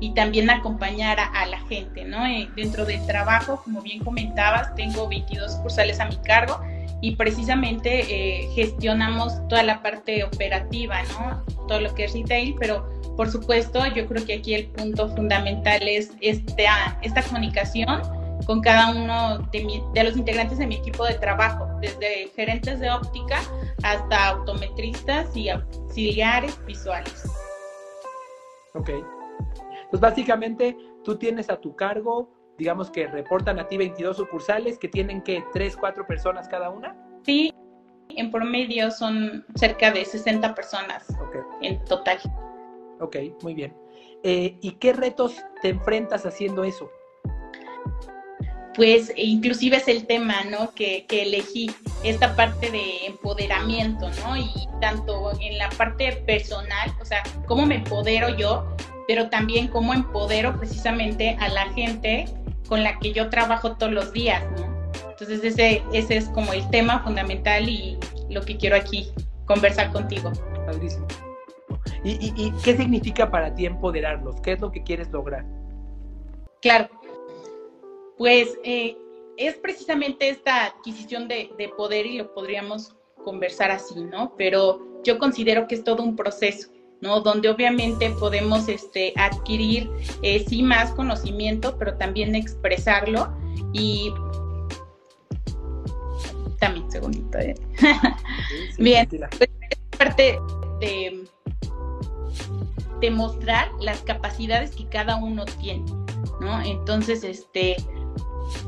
y 0.00 0.12
también 0.12 0.50
acompañar 0.50 1.18
a, 1.18 1.46
la 1.46 1.60
gente, 1.60 2.04
¿no? 2.04 2.26
Eh, 2.26 2.48
dentro 2.56 2.84
del 2.84 3.04
trabajo, 3.06 3.62
como 3.64 3.80
bien 3.80 4.04
comentabas, 4.04 4.74
tengo 4.74 5.08
22 5.08 5.56
cursales 5.56 5.98
a 6.00 6.06
mi 6.06 6.16
cargo 6.18 6.60
y 7.00 7.16
precisamente 7.16 8.00
eh, 8.00 8.48
gestionamos 8.54 9.32
toda 9.48 9.62
la 9.62 9.82
parte 9.82 10.24
operativa, 10.24 11.02
¿no? 11.04 11.44
Todo 11.68 11.80
lo 11.80 11.94
que 11.94 12.04
es 12.04 12.12
retail, 12.12 12.54
pero 12.58 12.86
por 13.16 13.30
supuesto 13.30 13.86
yo 13.94 14.06
creo 14.06 14.26
que 14.26 14.34
aquí 14.34 14.54
el 14.54 14.66
punto 14.66 15.08
fundamental 15.14 15.86
es 15.88 16.10
esta 16.20 17.22
comunicación 17.22 18.02
con 18.46 18.60
cada 18.60 18.90
uno 18.90 19.38
de, 19.50 19.64
mi, 19.64 19.82
de, 19.92 20.04
los 20.04 20.16
integrantes 20.16 20.58
de 20.58 20.66
mi 20.66 20.76
equipo 20.76 21.04
de 21.04 21.14
trabajo, 21.14 21.66
desde 21.80 22.28
gerentes 22.34 22.80
de 22.80 22.90
óptica 22.90 23.40
hasta 23.82 24.28
autometristas 24.28 25.36
y 25.36 25.48
auxiliares 25.48 26.58
visuales. 26.66 27.24
Ok. 28.74 28.90
Pues 29.90 30.00
básicamente 30.00 30.76
tú 31.04 31.16
tienes 31.16 31.50
a 31.50 31.60
tu 31.60 31.76
cargo, 31.76 32.28
digamos 32.58 32.90
que 32.90 33.06
reportan 33.06 33.58
a 33.58 33.68
ti 33.68 33.76
22 33.76 34.16
sucursales 34.16 34.78
que 34.78 34.88
tienen 34.88 35.22
que 35.22 35.44
3, 35.52 35.76
4 35.76 36.06
personas 36.06 36.48
cada 36.48 36.70
una. 36.70 36.96
Sí, 37.24 37.52
en 38.10 38.30
promedio 38.30 38.90
son 38.90 39.44
cerca 39.54 39.90
de 39.90 40.04
60 40.04 40.54
personas 40.54 41.06
en 41.62 41.82
total. 41.84 42.18
Ok, 43.00 43.16
muy 43.42 43.54
bien. 43.54 43.74
Eh, 44.22 44.56
¿Y 44.60 44.72
qué 44.72 44.92
retos 44.92 45.36
te 45.62 45.68
enfrentas 45.68 46.26
haciendo 46.26 46.64
eso? 46.64 46.90
Pues 48.74 49.12
inclusive 49.16 49.76
es 49.76 49.88
el 49.88 50.06
tema, 50.06 50.42
¿no? 50.50 50.74
Que, 50.74 51.06
que 51.06 51.22
elegí 51.22 51.70
esta 52.02 52.34
parte 52.34 52.70
de 52.70 53.06
empoderamiento, 53.06 54.10
¿no? 54.24 54.36
Y 54.36 54.50
tanto 54.80 55.32
en 55.40 55.58
la 55.58 55.68
parte 55.70 56.12
personal, 56.26 56.92
o 57.00 57.04
sea, 57.04 57.22
cómo 57.46 57.66
me 57.66 57.76
empodero 57.76 58.36
yo, 58.36 58.76
pero 59.06 59.30
también 59.30 59.68
cómo 59.68 59.94
empodero 59.94 60.56
precisamente 60.58 61.36
a 61.40 61.48
la 61.48 61.72
gente 61.72 62.26
con 62.68 62.82
la 62.82 62.98
que 62.98 63.12
yo 63.12 63.30
trabajo 63.30 63.76
todos 63.76 63.92
los 63.92 64.12
días, 64.12 64.42
¿no? 64.58 64.74
Entonces 65.10 65.44
ese, 65.44 65.82
ese 65.92 66.16
es 66.16 66.28
como 66.30 66.52
el 66.52 66.68
tema 66.70 67.00
fundamental 67.04 67.68
y 67.68 67.98
lo 68.30 68.42
que 68.42 68.56
quiero 68.56 68.76
aquí 68.76 69.08
conversar 69.46 69.92
contigo. 69.92 70.32
Padrísimo. 70.66 71.06
¿Y, 72.02 72.52
qué 72.62 72.76
significa 72.76 73.30
para 73.30 73.54
ti 73.54 73.64
empoderarlos? 73.64 74.40
¿Qué 74.42 74.52
es 74.52 74.60
lo 74.60 74.70
que 74.70 74.82
quieres 74.82 75.10
lograr? 75.10 75.44
Claro, 76.60 76.88
pues 78.16 78.58
eh, 78.64 78.96
es 79.36 79.54
precisamente 79.56 80.28
esta 80.28 80.66
adquisición 80.66 81.28
de, 81.28 81.50
poder 81.76 82.06
y 82.06 82.18
lo 82.18 82.32
podríamos 82.32 82.94
conversar 83.24 83.70
así, 83.70 83.94
¿no? 84.04 84.34
Pero 84.36 85.02
yo 85.02 85.18
considero 85.18 85.66
que 85.66 85.74
es 85.76 85.84
todo 85.84 86.02
un 86.02 86.16
proceso. 86.16 86.68
¿no? 87.00 87.20
Donde 87.20 87.50
obviamente 87.50 88.08
podemos 88.18 88.66
este, 88.66 89.12
adquirir, 89.16 89.90
eh, 90.22 90.42
sí, 90.48 90.62
más 90.62 90.90
conocimiento, 90.92 91.76
pero 91.76 91.98
también 91.98 92.34
expresarlo 92.34 93.30
y... 93.74 94.10
También, 96.58 96.90
segundito. 96.90 97.38
¿eh? 97.40 97.54
Bien, 98.78 99.06
pues, 99.06 99.50
es 99.70 99.98
parte 99.98 100.38
de 100.80 101.24
demostrar 103.00 103.70
las 103.80 104.00
capacidades 104.00 104.74
que 104.74 104.88
cada 104.88 105.16
uno 105.16 105.44
tiene, 105.60 105.84
¿no? 106.44 106.60
Entonces, 106.62 107.24
este, 107.24 107.76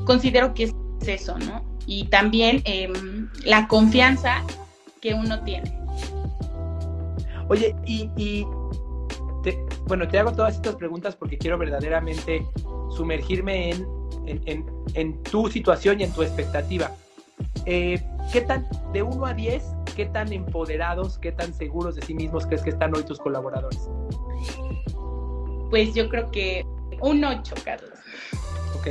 considero 0.05 0.55
que 0.55 0.65
es 0.65 0.75
eso, 1.07 1.39
¿no? 1.39 1.65
Y 1.87 2.05
también 2.09 2.63
em, 2.65 3.29
la 3.45 3.69
confianza 3.69 4.43
que 5.01 5.15
uno 5.15 5.43
tiene. 5.45 5.73
Oye, 7.49 7.77
y, 7.87 8.45
bueno, 9.87 10.09
te 10.09 10.19
hago 10.19 10.33
todas 10.33 10.57
estas 10.57 10.75
preguntas 10.75 11.15
porque 11.15 11.39
quiero 11.39 11.57
verdaderamente 11.59 12.45
sumergirme 12.91 13.71
en, 13.71 13.87
en, 14.95 15.23
tu 15.23 15.49
situación 15.49 16.01
y 16.01 16.05
en 16.05 16.13
tu 16.13 16.23
expectativa. 16.23 16.91
Eh, 17.67 18.03
¿Qué 18.33 18.41
tan, 18.41 18.67
de 18.93 19.03
1 19.03 19.25
a 19.25 19.35
10, 19.35 19.63
qué 19.95 20.07
tan 20.07 20.33
empoderados, 20.33 21.19
qué 21.19 21.31
tan 21.31 21.55
seguros 21.55 21.95
de 21.95 22.03
sí 22.03 22.15
mismos 22.15 22.47
crees 22.47 22.63
que 22.63 22.71
están 22.71 22.97
hoy 22.97 23.05
tus 23.05 23.21
colaboradores? 23.21 23.89
Pues 25.71 25.95
yo 25.95 26.09
creo 26.09 26.31
que 26.33 26.65
un 27.01 27.25
8, 27.25 27.55
Carlos. 27.65 27.99
Ok. 28.77 28.89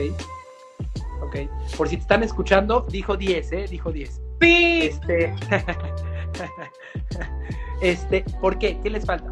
Ok. 1.21 1.35
Por 1.77 1.87
si 1.87 1.95
te 1.95 2.01
están 2.01 2.23
escuchando, 2.23 2.85
dijo 2.89 3.15
10, 3.15 3.51
¿eh? 3.51 3.65
Dijo 3.69 3.91
10. 3.91 4.21
Sí. 4.41 4.79
Este. 4.83 5.33
este, 7.81 8.25
¿por 8.41 8.57
qué? 8.57 8.79
¿Qué 8.81 8.89
les 8.89 9.05
falta? 9.05 9.31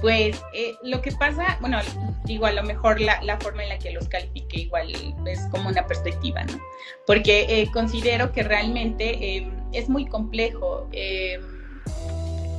Pues 0.00 0.40
eh, 0.52 0.76
lo 0.84 1.02
que 1.02 1.10
pasa, 1.12 1.58
bueno, 1.60 1.78
digo, 2.24 2.46
a 2.46 2.52
lo 2.52 2.62
mejor 2.62 3.00
la, 3.00 3.38
forma 3.40 3.64
en 3.64 3.70
la 3.70 3.78
que 3.78 3.90
los 3.90 4.08
califique 4.08 4.60
igual 4.60 4.92
es 5.26 5.40
como 5.50 5.68
una 5.68 5.86
perspectiva, 5.86 6.44
¿no? 6.44 6.60
Porque 7.06 7.46
eh, 7.48 7.68
considero 7.72 8.30
que 8.30 8.44
realmente 8.44 9.36
eh, 9.36 9.50
es 9.72 9.88
muy 9.88 10.06
complejo 10.06 10.88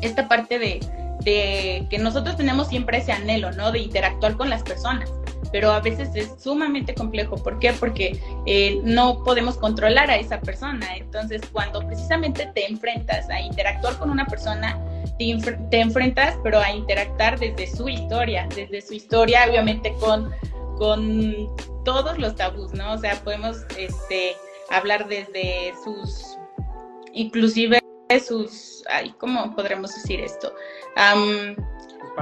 esta 0.01 0.27
parte 0.27 0.59
de, 0.59 0.79
de 1.21 1.87
que 1.89 1.97
nosotros 1.97 2.37
tenemos 2.37 2.67
siempre 2.67 2.99
ese 2.99 3.11
anhelo, 3.11 3.51
¿no? 3.51 3.71
De 3.71 3.79
interactuar 3.79 4.37
con 4.37 4.49
las 4.49 4.63
personas 4.63 5.11
pero 5.51 5.71
a 5.71 5.79
veces 5.79 6.09
es 6.15 6.35
sumamente 6.41 6.93
complejo. 6.93 7.35
¿Por 7.37 7.59
qué? 7.59 7.73
Porque 7.73 8.19
eh, 8.45 8.79
no 8.83 9.23
podemos 9.23 9.57
controlar 9.57 10.09
a 10.09 10.17
esa 10.17 10.39
persona. 10.39 10.95
Entonces, 10.95 11.41
cuando 11.51 11.85
precisamente 11.85 12.49
te 12.53 12.67
enfrentas 12.67 13.29
a 13.29 13.41
interactuar 13.41 13.97
con 13.97 14.09
una 14.09 14.25
persona, 14.25 14.79
te, 15.17 15.79
enfrentas, 15.79 16.37
pero 16.43 16.59
a 16.59 16.71
interactuar 16.71 17.39
desde 17.39 17.67
su 17.67 17.89
historia, 17.89 18.47
desde 18.55 18.81
su 18.81 18.93
historia, 18.93 19.45
obviamente 19.49 19.93
con, 19.99 20.31
con 20.77 21.47
todos 21.83 22.17
los 22.17 22.35
tabús, 22.35 22.73
¿no? 22.73 22.93
O 22.93 22.97
sea, 22.97 23.15
podemos 23.23 23.57
este, 23.77 24.35
hablar 24.69 25.07
desde 25.07 25.73
sus, 25.83 26.37
inclusive 27.13 27.78
sus, 28.17 28.83
ay, 28.89 29.13
¿cómo 29.19 29.55
podremos 29.55 29.93
decir 29.93 30.19
esto? 30.19 30.53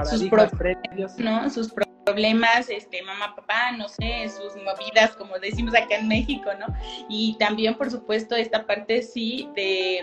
sus 0.04 0.28
previos. 0.58 1.18
¿no? 1.18 1.48
Sus 1.48 1.72
problemas, 2.04 2.68
este, 2.68 3.02
mamá, 3.02 3.34
papá, 3.34 3.72
no 3.72 3.88
sé, 3.88 4.28
sus 4.28 4.54
movidas, 4.62 5.16
como 5.16 5.38
decimos 5.38 5.74
acá 5.74 5.96
en 5.96 6.08
México, 6.08 6.50
¿no? 6.58 6.66
Y 7.08 7.36
también, 7.38 7.74
por 7.74 7.90
supuesto, 7.90 8.34
esta 8.36 8.66
parte 8.66 9.02
sí 9.02 9.48
de 9.54 10.00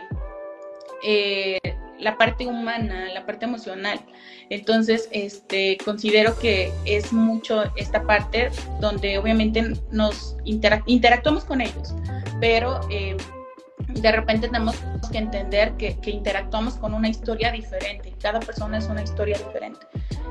eh, 1.03 1.59
la 1.99 2.17
parte 2.17 2.45
humana, 2.45 3.09
la 3.13 3.25
parte 3.25 3.45
emocional. 3.45 3.99
Entonces, 4.49 5.07
este, 5.11 5.77
considero 5.83 6.37
que 6.37 6.71
es 6.85 7.11
mucho 7.11 7.63
esta 7.75 8.03
parte 8.03 8.49
donde 8.79 9.17
obviamente 9.17 9.73
nos 9.91 10.37
interactuamos 10.45 11.45
con 11.45 11.61
ellos, 11.61 11.95
pero 12.39 12.81
eh, 12.91 13.17
de 14.01 14.11
repente 14.11 14.47
tenemos 14.47 14.75
que 15.11 15.17
entender 15.17 15.73
que, 15.77 15.97
interactuamos 16.05 16.75
con 16.75 16.93
una 16.93 17.09
historia 17.09 17.51
diferente, 17.51 18.13
cada 18.21 18.39
persona 18.39 18.77
es 18.77 18.87
una 18.87 19.03
historia 19.03 19.37
diferente. 19.37 19.85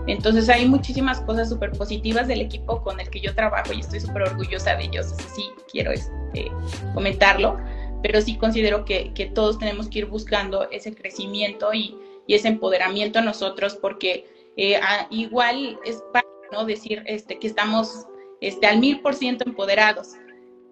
Entonces 0.06 0.49
hay 0.49 0.68
muchísimas 0.68 1.21
cosas 1.23 1.49
súper 1.49 1.73
positivas 1.73 2.28
del 2.28 2.42
equipo 2.42 2.83
con 2.83 3.00
el 3.00 3.09
que 3.09 3.21
yo 3.21 3.35
trabajo 3.35 3.73
y 3.73 3.80
estoy 3.80 4.00
súper 4.00 4.23
orgullosa 4.23 4.76
de 4.76 4.85
ellos, 4.85 5.12
así 5.12 5.28
sí 5.37 5.50
quiero 5.73 5.92
este, 5.92 6.50
comentarlo, 6.92 7.59
pero 8.02 8.21
sí 8.21 8.37
considero 8.37 8.85
que, 8.85 9.30
todos 9.35 9.59
tenemos 9.59 9.88
que 9.88 10.00
ir 10.00 10.06
buscando 10.06 10.71
ese 10.71 10.94
crecimiento 10.94 11.73
y, 11.73 11.97
ese 12.26 12.49
empoderamiento 12.49 13.18
a 13.18 13.23
nosotros 13.23 13.76
porque 13.76 14.26
eh, 14.56 14.80
igual 15.11 15.78
es 15.85 16.02
para 16.11 16.26
¿no? 16.52 16.64
decir 16.64 17.02
este, 17.04 17.38
que 17.38 17.47
estamos 17.47 18.06
este, 18.40 18.66
al 18.66 18.78
mil 18.78 19.00
por 19.00 19.14
ciento 19.14 19.44
empoderados, 19.47 20.14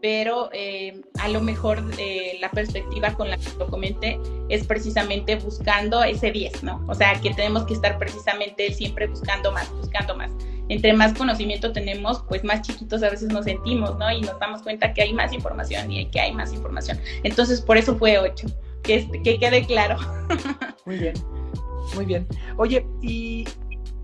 pero 0.02 0.50
eh, 0.52 1.00
a 1.20 1.28
lo 1.28 1.40
mejor 1.40 1.80
eh, 1.96 2.36
la 2.40 2.50
perspectiva 2.50 3.14
con 3.14 3.30
la 3.30 3.36
que 3.36 3.48
lo 3.56 3.68
comenté 3.68 4.18
es 4.48 4.66
precisamente 4.66 5.36
buscando 5.36 6.02
ese 6.02 6.32
10, 6.32 6.64
¿no? 6.64 6.84
O 6.88 6.94
sea, 6.94 7.20
que 7.20 7.32
tenemos 7.32 7.64
que 7.66 7.74
estar 7.74 7.98
precisamente 7.98 8.74
siempre 8.74 9.06
buscando 9.06 9.52
más, 9.52 9.70
buscando 9.70 10.16
más. 10.16 10.32
Entre 10.68 10.92
más 10.92 11.14
conocimiento 11.14 11.70
tenemos, 11.70 12.24
pues 12.28 12.42
más 12.42 12.62
chiquitos 12.62 13.00
a 13.04 13.10
veces 13.10 13.28
nos 13.28 13.44
sentimos, 13.44 13.96
¿no? 13.96 14.10
Y 14.10 14.22
nos 14.22 14.36
damos 14.40 14.62
cuenta 14.62 14.92
que 14.92 15.02
hay 15.02 15.12
más 15.12 15.32
información 15.32 15.92
y 15.92 16.04
que 16.06 16.18
hay 16.18 16.32
más 16.32 16.52
información. 16.52 16.98
Entonces, 17.22 17.60
por 17.60 17.76
eso 17.76 17.96
fue 17.96 18.18
8, 18.18 18.48
que, 18.82 19.08
que 19.22 19.38
quede 19.38 19.64
claro. 19.64 19.98
Muy 20.84 20.98
bien, 20.98 21.14
muy 21.94 22.04
bien. 22.04 22.26
Oye, 22.56 22.84
¿y 23.02 23.44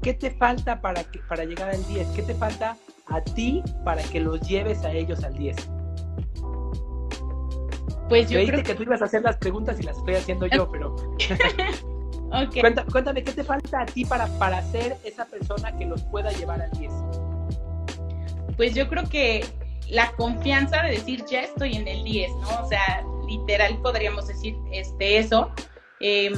qué 0.01 0.15
te 0.15 0.31
falta 0.31 0.81
para, 0.81 1.03
que, 1.03 1.19
para 1.29 1.45
llegar 1.45 1.71
al 1.71 1.85
10? 1.89 2.07
¿Qué 2.11 2.23
te 2.23 2.35
falta 2.35 2.77
a 3.09 3.21
ti 3.21 3.65
para 3.85 4.01
que 4.05 4.21
los 4.21 4.41
lleves 4.43 4.85
a 4.85 4.93
ellos 4.93 5.25
al 5.25 5.37
10? 5.37 5.57
Pues 8.09 8.31
yo 8.31 8.45
creo 8.47 8.63
que 8.63 8.75
tú 8.75 8.85
ibas 8.85 9.03
a 9.03 9.05
hacer 9.05 9.23
las 9.23 9.37
preguntas 9.37 9.79
y 9.81 9.83
las 9.83 9.99
estoy 9.99 10.15
haciendo 10.15 10.47
yo, 10.47 10.71
pero... 10.71 10.97
cuéntame, 12.93 13.23
¿qué 13.25 13.33
te 13.33 13.45
falta 13.45 13.83
a 13.83 13.87
ti 13.87 14.05
para, 14.05 14.27
para 14.39 14.63
ser 14.71 14.97
esa 15.05 15.27
persona 15.27 15.77
que 15.77 15.87
los 15.87 16.03
pueda 16.05 16.31
llevar 16.33 16.63
al 16.63 16.71
10? 16.73 16.93
Pues 18.57 18.75
yo 18.75 18.89
creo 18.89 19.09
que 19.09 19.45
la 19.89 20.13
confianza 20.13 20.83
de 20.83 20.93
decir 20.93 21.25
ya 21.27 21.43
estoy 21.43 21.77
en 21.77 21.89
el 21.89 22.05
10, 22.05 22.31
¿no? 22.33 22.63
O 22.63 22.69
sea, 22.69 23.05
literal 23.27 23.79
podríamos 23.83 24.27
decir 24.27 24.57
este, 24.73 25.19
eso. 25.19 25.51
Em, 26.01 26.35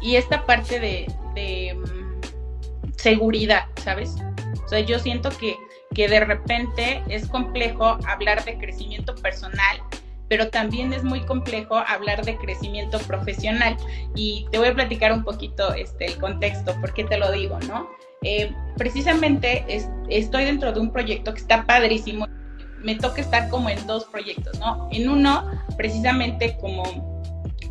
y 0.00 0.16
esta 0.16 0.44
parte 0.44 0.80
de, 0.80 1.06
de 1.34 1.74
mm, 1.74 2.92
seguridad, 2.96 3.66
¿sabes? 3.82 4.16
O 4.64 4.68
sea, 4.68 4.80
yo 4.80 4.98
siento 4.98 5.30
que, 5.30 5.56
que 5.94 6.08
de 6.08 6.20
repente 6.20 7.02
es 7.08 7.28
complejo 7.28 7.98
hablar 8.06 8.44
de 8.44 8.58
crecimiento 8.58 9.14
personal 9.16 9.82
pero 10.32 10.48
también 10.48 10.94
es 10.94 11.04
muy 11.04 11.20
complejo 11.20 11.76
hablar 11.76 12.24
de 12.24 12.38
crecimiento 12.38 12.98
profesional. 13.00 13.76
Y 14.14 14.46
te 14.50 14.56
voy 14.56 14.68
a 14.68 14.74
platicar 14.74 15.12
un 15.12 15.24
poquito 15.24 15.74
este, 15.74 16.06
el 16.06 16.16
contexto, 16.16 16.74
por 16.80 16.94
qué 16.94 17.04
te 17.04 17.18
lo 17.18 17.30
digo, 17.30 17.58
¿no? 17.68 17.90
Eh, 18.22 18.50
precisamente 18.78 19.62
estoy 20.08 20.46
dentro 20.46 20.72
de 20.72 20.80
un 20.80 20.90
proyecto 20.90 21.34
que 21.34 21.40
está 21.40 21.66
padrísimo. 21.66 22.26
Me 22.78 22.94
toca 22.94 23.20
estar 23.20 23.50
como 23.50 23.68
en 23.68 23.86
dos 23.86 24.06
proyectos, 24.06 24.58
¿no? 24.58 24.88
En 24.90 25.10
uno, 25.10 25.50
precisamente 25.76 26.56
como 26.62 27.20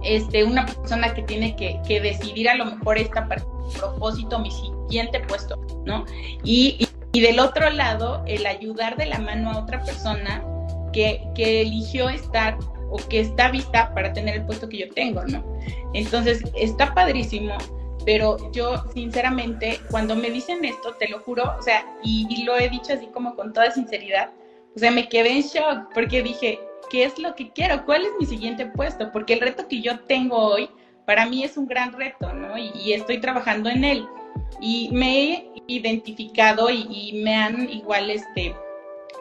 este, 0.03 0.43
una 0.43 0.67
persona 0.67 1.15
que 1.15 1.23
tiene 1.23 1.55
que, 1.55 1.99
decidir 1.99 2.47
a 2.47 2.53
lo 2.53 2.65
mejor 2.65 2.99
esta 2.99 3.27
propósito, 3.27 4.37
mi 4.37 4.51
siguiente 4.51 5.19
puesto, 5.21 5.59
¿no? 5.87 6.05
Y, 6.43 6.75
y, 6.77 6.87
y, 7.11 7.21
del 7.21 7.39
otro 7.39 7.71
lado, 7.71 8.23
el 8.27 8.45
ayudar 8.45 8.97
de 8.97 9.07
la 9.07 9.17
mano 9.17 9.49
a 9.49 9.57
otra 9.57 9.81
persona 9.81 10.43
que, 10.91 11.21
que 11.35 11.61
eligió 11.61 12.09
estar 12.09 12.57
o 12.91 12.97
que 12.97 13.21
está 13.21 13.49
vista 13.49 13.93
para 13.93 14.13
tener 14.13 14.35
el 14.35 14.45
puesto 14.45 14.67
que 14.69 14.79
yo 14.79 14.89
tengo, 14.93 15.23
¿no? 15.23 15.43
Entonces, 15.93 16.43
está 16.55 16.93
padrísimo, 16.93 17.55
pero 18.05 18.51
yo 18.51 18.83
sinceramente, 18.93 19.79
cuando 19.89 20.15
me 20.15 20.29
dicen 20.29 20.63
esto, 20.65 20.93
te 20.95 21.07
lo 21.07 21.19
juro, 21.19 21.55
o 21.57 21.61
sea, 21.61 21.85
y, 22.03 22.43
lo 22.43 22.57
he 22.57 22.69
dicho 22.69 22.93
así 22.93 23.07
como 23.07 23.35
con 23.35 23.53
toda 23.53 23.71
sinceridad, 23.71 24.31
o 24.75 24.79
sea, 24.79 24.91
me 24.91 25.07
quedé 25.07 25.31
en 25.31 25.41
shock 25.41 25.93
porque 25.93 26.21
dije, 26.21 26.59
¿qué 26.89 27.05
es 27.05 27.17
lo 27.17 27.33
que 27.35 27.51
quiero? 27.51 27.85
¿Cuál 27.85 28.03
es 28.03 28.11
mi 28.19 28.25
siguiente 28.25 28.65
puesto? 28.65 29.11
Porque 29.11 29.33
el 29.33 29.41
reto 29.41 29.67
que 29.67 29.81
yo 29.81 29.99
tengo 30.01 30.37
hoy, 30.37 30.69
para 31.05 31.25
mí 31.25 31.43
es 31.43 31.57
un 31.57 31.67
gran 31.67 31.93
reto, 31.93 32.33
¿no? 32.33 32.57
Y, 32.57 32.93
estoy 32.93 33.19
trabajando 33.19 33.69
en 33.69 33.83
él. 33.83 34.07
Y 34.59 34.89
me 34.91 35.23
he 35.23 35.51
identificado 35.67 36.69
y, 36.69 36.87
y 36.89 37.21
me 37.23 37.35
han 37.35 37.69
igual, 37.69 38.09
este, 38.09 38.53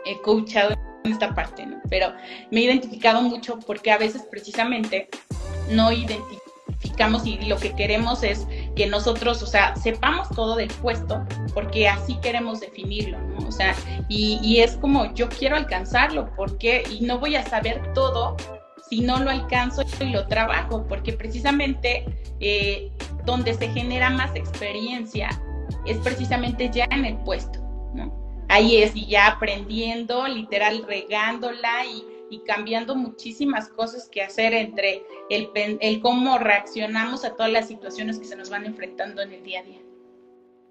he 0.04 0.20
coachado 0.22 0.72
en 0.72 0.89
esta 1.04 1.34
parte, 1.34 1.66
¿no? 1.66 1.80
Pero 1.88 2.12
me 2.50 2.60
he 2.60 2.64
identificado 2.64 3.22
mucho 3.22 3.58
porque 3.66 3.90
a 3.90 3.98
veces 3.98 4.22
precisamente 4.30 5.08
no 5.70 5.92
identificamos 5.92 6.30
y 7.24 7.36
lo 7.46 7.56
que 7.56 7.74
queremos 7.74 8.22
es 8.22 8.46
que 8.76 8.86
nosotros, 8.86 9.42
o 9.42 9.46
sea, 9.46 9.74
sepamos 9.76 10.28
todo 10.30 10.56
del 10.56 10.68
puesto 10.68 11.24
porque 11.54 11.88
así 11.88 12.16
queremos 12.20 12.60
definirlo, 12.60 13.18
¿no? 13.20 13.48
O 13.48 13.52
sea, 13.52 13.74
y, 14.08 14.60
es 14.60 14.76
como 14.76 15.12
yo 15.14 15.28
quiero 15.28 15.56
alcanzarlo 15.56 16.30
porque 16.36 16.84
y 16.90 17.00
no 17.02 17.18
voy 17.18 17.36
a 17.36 17.44
saber 17.44 17.92
todo 17.94 18.36
si 18.88 19.00
no 19.00 19.20
lo 19.20 19.30
alcanzo 19.30 19.82
y 20.00 20.04
lo 20.06 20.26
trabajo, 20.26 20.84
porque 20.88 21.12
precisamente 21.12 22.04
eh, 22.40 22.90
donde 23.24 23.54
se 23.54 23.68
genera 23.68 24.10
más 24.10 24.34
experiencia 24.34 25.28
es 25.86 25.96
precisamente 25.98 26.70
ya 26.72 26.86
en 26.90 27.04
el 27.04 27.16
puesto, 27.18 27.60
¿no? 27.94 28.19
Ahí 28.50 28.82
es, 28.82 28.94
y 28.94 29.06
ya 29.06 29.28
aprendiendo, 29.28 30.26
literal, 30.26 30.84
regándola 30.86 31.84
y, 31.86 32.06
cambiando 32.46 32.94
muchísimas 32.94 33.68
cosas 33.68 34.08
que 34.08 34.22
hacer 34.22 34.54
entre 34.54 35.02
el, 35.30 35.50
el 35.80 36.00
cómo 36.00 36.38
reaccionamos 36.38 37.24
a 37.24 37.34
todas 37.34 37.50
las 37.50 37.66
situaciones 37.66 38.18
que 38.20 38.24
se 38.24 38.36
nos 38.36 38.50
van 38.50 38.66
enfrentando 38.66 39.20
en 39.20 39.32
el 39.32 39.42
día 39.42 39.60
a 39.60 39.62
día. 39.64 39.80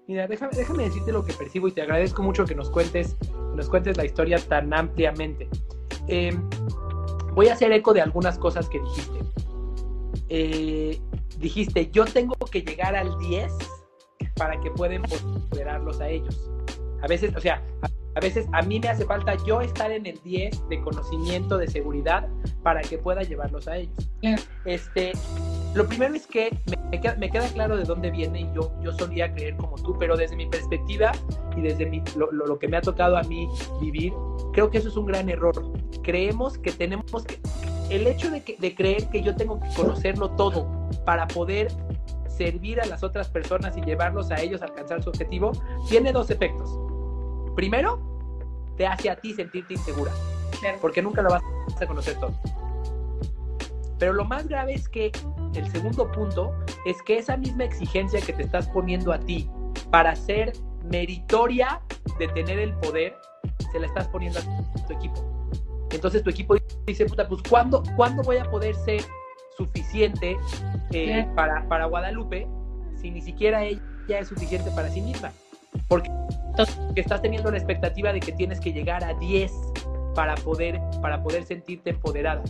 Mira, 0.06 0.26
déjame, 0.26 0.52
déjame 0.56 0.84
decirte 0.84 1.12
lo 1.12 1.24
que 1.24 1.34
percibo 1.34 1.68
y 1.68 1.72
te 1.72 1.82
agradezco 1.82 2.22
mucho 2.22 2.46
que 2.46 2.54
nos 2.54 2.70
cuentes, 2.70 3.16
nos 3.54 3.68
cuentes 3.68 3.96
la 3.96 4.06
historia 4.06 4.38
tan 4.38 4.72
ampliamente. 4.72 5.48
Em, 6.08 6.48
voy 7.34 7.48
a 7.48 7.52
hacer 7.52 7.72
eco 7.72 7.92
de 7.92 8.00
algunas 8.00 8.38
cosas 8.38 8.68
que 8.68 8.80
dijiste. 8.80 9.18
Eh, 10.30 11.00
dijiste, 11.38 11.90
yo 11.90 12.04
tengo 12.06 12.34
que 12.50 12.62
llegar 12.62 12.96
al 12.96 13.16
10 13.18 13.52
para 14.36 14.58
que 14.60 14.70
puedan 14.70 15.04
empoderarlos 15.04 16.00
a 16.00 16.08
ellos. 16.08 16.50
A 17.02 17.06
veces, 17.06 17.34
o 17.36 17.40
sea, 17.40 17.62
a 18.16 18.20
veces 18.20 18.46
a 18.52 18.62
mí 18.62 18.80
me 18.80 18.88
hace 18.88 19.04
falta 19.04 19.36
yo 19.46 19.60
estar 19.60 19.90
en 19.90 20.04
el 20.04 20.20
10 20.24 20.68
de 20.68 20.80
conocimiento, 20.80 21.58
de 21.58 21.68
seguridad, 21.68 22.28
para 22.62 22.80
que 22.80 22.98
pueda 22.98 23.22
llevarlos 23.22 23.68
a 23.68 23.76
ellos. 23.76 24.10
Este, 24.64 25.12
lo 25.74 25.86
primero 25.86 26.14
es 26.14 26.26
que 26.26 26.50
me, 26.90 27.00
queda, 27.00 27.48
claro 27.48 27.76
de 27.76 27.84
dónde 27.84 28.10
viene 28.10 28.40
y 28.40 28.54
yo, 28.54 28.72
yo 28.82 28.92
solía 28.92 29.32
creer 29.32 29.56
como 29.56 29.76
tú, 29.76 29.96
pero 29.98 30.16
desde 30.16 30.34
mi 30.36 30.46
perspectiva 30.46 31.12
y 31.56 31.60
desde 31.60 31.86
mi, 31.86 32.02
lo, 32.16 32.58
que 32.58 32.66
me 32.66 32.76
ha 32.76 32.80
tocado 32.80 33.16
a 33.16 33.22
mí 33.22 33.48
vivir, 33.80 34.12
creo 34.52 34.70
que 34.70 34.78
eso 34.78 34.88
es 34.88 34.96
un 34.96 35.06
gran 35.06 35.28
error. 35.28 35.54
Creemos 36.02 36.58
que 36.58 36.72
tenemos 36.72 37.24
que... 37.24 37.38
El 37.90 38.06
hecho 38.06 38.30
de, 38.30 38.42
de 38.58 38.74
creer 38.74 39.08
que 39.10 39.22
yo 39.22 39.34
tengo 39.34 39.60
que 39.60 39.68
conocerlo 39.74 40.30
todo 40.30 40.68
para 41.04 41.26
poder 41.26 41.68
servir 42.28 42.80
a 42.80 42.86
las 42.86 43.02
otras 43.02 43.28
personas 43.28 43.76
y 43.76 43.82
llevarlos 43.82 44.30
a 44.30 44.40
ellos 44.40 44.62
a 44.62 44.66
alcanzar 44.66 45.02
su 45.02 45.10
objetivo, 45.10 45.52
tiene 45.88 46.12
dos 46.12 46.30
efectos. 46.30 46.89
Primero, 47.60 48.00
te 48.78 48.86
hace 48.86 49.10
a 49.10 49.16
ti 49.16 49.34
sentirte 49.34 49.74
insegura, 49.74 50.10
porque 50.80 51.02
nunca 51.02 51.20
lo 51.20 51.28
vas 51.28 51.42
a 51.78 51.86
conocer 51.86 52.18
todo. 52.18 52.32
Pero 53.98 54.14
lo 54.14 54.24
más 54.24 54.48
grave 54.48 54.72
es 54.72 54.88
que 54.88 55.12
el 55.54 55.70
segundo 55.70 56.10
punto 56.10 56.54
es 56.86 57.02
que 57.02 57.18
esa 57.18 57.36
misma 57.36 57.64
exigencia 57.64 58.18
que 58.22 58.32
te 58.32 58.44
estás 58.44 58.66
poniendo 58.68 59.12
a 59.12 59.20
ti 59.20 59.50
para 59.90 60.16
ser 60.16 60.54
meritoria 60.90 61.82
de 62.18 62.28
tener 62.28 62.58
el 62.60 62.72
poder, 62.76 63.14
se 63.70 63.78
la 63.78 63.88
estás 63.88 64.08
poniendo 64.08 64.38
a 64.38 64.86
tu 64.86 64.94
equipo. 64.94 65.22
Entonces 65.90 66.22
tu 66.22 66.30
equipo 66.30 66.56
dice, 66.86 67.04
puta, 67.04 67.28
pues 67.28 67.42
¿cuándo, 67.46 67.82
¿cuándo 67.94 68.22
voy 68.22 68.38
a 68.38 68.50
poder 68.50 68.74
ser 68.74 69.02
suficiente 69.58 70.38
eh, 70.92 71.28
para, 71.36 71.68
para 71.68 71.84
Guadalupe 71.84 72.48
si 72.98 73.10
ni 73.10 73.20
siquiera 73.20 73.64
ella 73.64 73.80
es 74.08 74.28
suficiente 74.28 74.70
para 74.70 74.88
sí 74.88 75.02
misma? 75.02 75.30
Porque 75.88 76.10
estás 76.96 77.22
teniendo 77.22 77.50
la 77.50 77.58
expectativa 77.58 78.12
de 78.12 78.20
que 78.20 78.32
tienes 78.32 78.60
que 78.60 78.72
llegar 78.72 79.04
a 79.04 79.14
10 79.14 79.52
para 80.14 80.34
poder, 80.36 80.80
para 81.00 81.22
poder 81.22 81.44
sentirte 81.44 81.90
empoderada. 81.90 82.42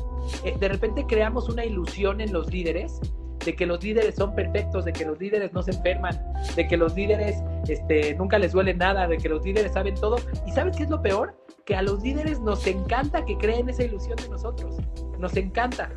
Eh, 0.45 0.57
de 0.59 0.69
repente 0.69 1.05
creamos 1.07 1.49
una 1.49 1.65
ilusión 1.65 2.21
en 2.21 2.33
los 2.33 2.51
líderes 2.51 3.01
de 3.45 3.57
que 3.57 3.67
los 3.67 3.83
líderes 3.83 4.17
son 4.17 4.35
perfectos, 4.35 4.85
de 4.85 4.93
que 4.93 5.05
los 5.05 5.19
líderes 5.19 5.53
no 5.53 5.63
se 5.63 5.71
enferman, 5.73 6.21
de 6.57 6.69
que 6.69 6.77
los 6.77 6.95
líderes 6.95 7.43
este, 7.69 8.15
nunca 8.15 8.39
les 8.39 8.53
duele 8.53 8.75
nada, 8.75 9.07
de 9.07 9.17
que 9.17 9.29
los 9.29 9.45
líderes 9.45 9.73
saben 9.73 9.95
todo. 9.95 10.17
¿Y 10.47 10.53
sabes 10.53 10.77
qué 10.77 10.85
es 10.85 10.91
lo 10.91 11.01
peor? 11.01 11.35
Que 11.65 11.75
a 11.75 11.83
los 11.83 12.03
líderes 12.03 12.41
nos 12.41 12.67
encanta 12.67 13.25
que 13.25 13.39
creen 13.39 13.69
esa 13.69 13.85
ilusión 13.85 14.17
de 14.17 14.29
nosotros. 14.29 14.77
Nos 15.19 15.37
encanta. 15.37 15.91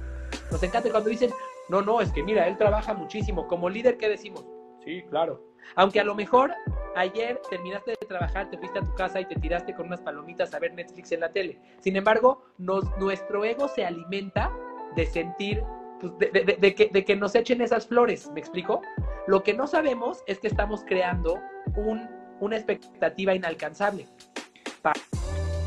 Nos 0.52 0.64
encanta 0.64 0.90
cuando 0.90 1.10
dicen, 1.10 1.32
no, 1.70 1.82
no, 1.82 2.02
es 2.02 2.12
que 2.12 2.24
mira, 2.24 2.48
él 2.48 2.58
trabaja 2.58 2.94
muchísimo. 2.94 3.48
Como 3.48 3.70
líder, 3.70 3.98
¿qué 3.98 4.10
decimos? 4.10 4.46
Sí, 4.86 5.04
claro. 5.10 5.53
Aunque 5.76 6.00
a 6.00 6.04
lo 6.04 6.16
mejor 6.16 6.54
ayer 6.96 7.42
terminaste 7.50 7.92
de 7.92 8.08
trabajar, 8.08 8.50
te 8.50 8.58
fuiste 8.58 8.80
a 8.80 8.82
tu 8.84 8.94
casa 8.96 9.20
y 9.20 9.26
te 9.26 9.36
tiraste 9.36 9.74
con 9.74 9.88
unas 9.88 10.02
palomitas 10.02 10.54
a 10.54 10.60
ver 10.60 10.74
Netflix 10.74 11.12
en 11.12 11.22
la 11.22 11.32
tele. 11.32 11.60
Sin 11.80 11.96
embargo, 11.96 12.46
nuestro 12.58 13.44
ego 13.44 13.68
se 13.68 13.86
alimenta 13.86 14.52
de 14.96 15.06
sentir, 15.06 15.64
pues, 16.00 16.14
de, 16.20 17.06
que, 17.06 17.16
nos 17.16 17.36
echen 17.36 17.62
esas 17.62 17.88
flores, 17.88 18.30
¿me 18.32 18.40
explico? 18.40 18.82
Lo 19.28 19.44
que 19.44 19.54
no 19.54 19.68
sabemos 19.68 20.24
es 20.28 20.40
que 20.40 20.48
estamos 20.48 20.84
creando 20.86 21.40
un, 21.76 22.10
una 22.40 22.58
expectativa 22.58 23.34
inalcanzable 23.34 24.08
para, 24.82 25.00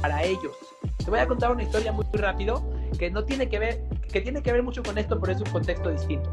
para 0.00 0.22
ellos. 0.22 0.56
Te 0.98 1.10
voy 1.10 1.20
a 1.20 1.26
contar 1.26 1.52
una 1.52 1.62
historia 1.62 1.92
muy, 1.92 2.04
muy 2.04 2.20
rápido 2.20 2.62
que 2.98 3.10
no 3.10 3.24
tiene 3.24 3.48
que 3.48 3.58
ver, 3.58 3.82
que 4.12 4.20
tiene 4.20 4.42
que 4.42 4.52
ver 4.52 4.62
mucho 4.62 4.82
con 4.82 4.98
esto, 4.98 5.20
pero 5.20 5.32
es 5.32 5.40
un 5.40 5.50
contexto 5.50 5.90
distinto. 5.90 6.30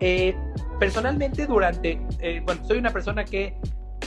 Eh, 0.00 0.36
personalmente, 0.78 1.46
durante, 1.46 2.00
eh, 2.20 2.40
bueno, 2.44 2.64
soy 2.64 2.78
una 2.78 2.90
persona 2.90 3.24
que, 3.24 3.58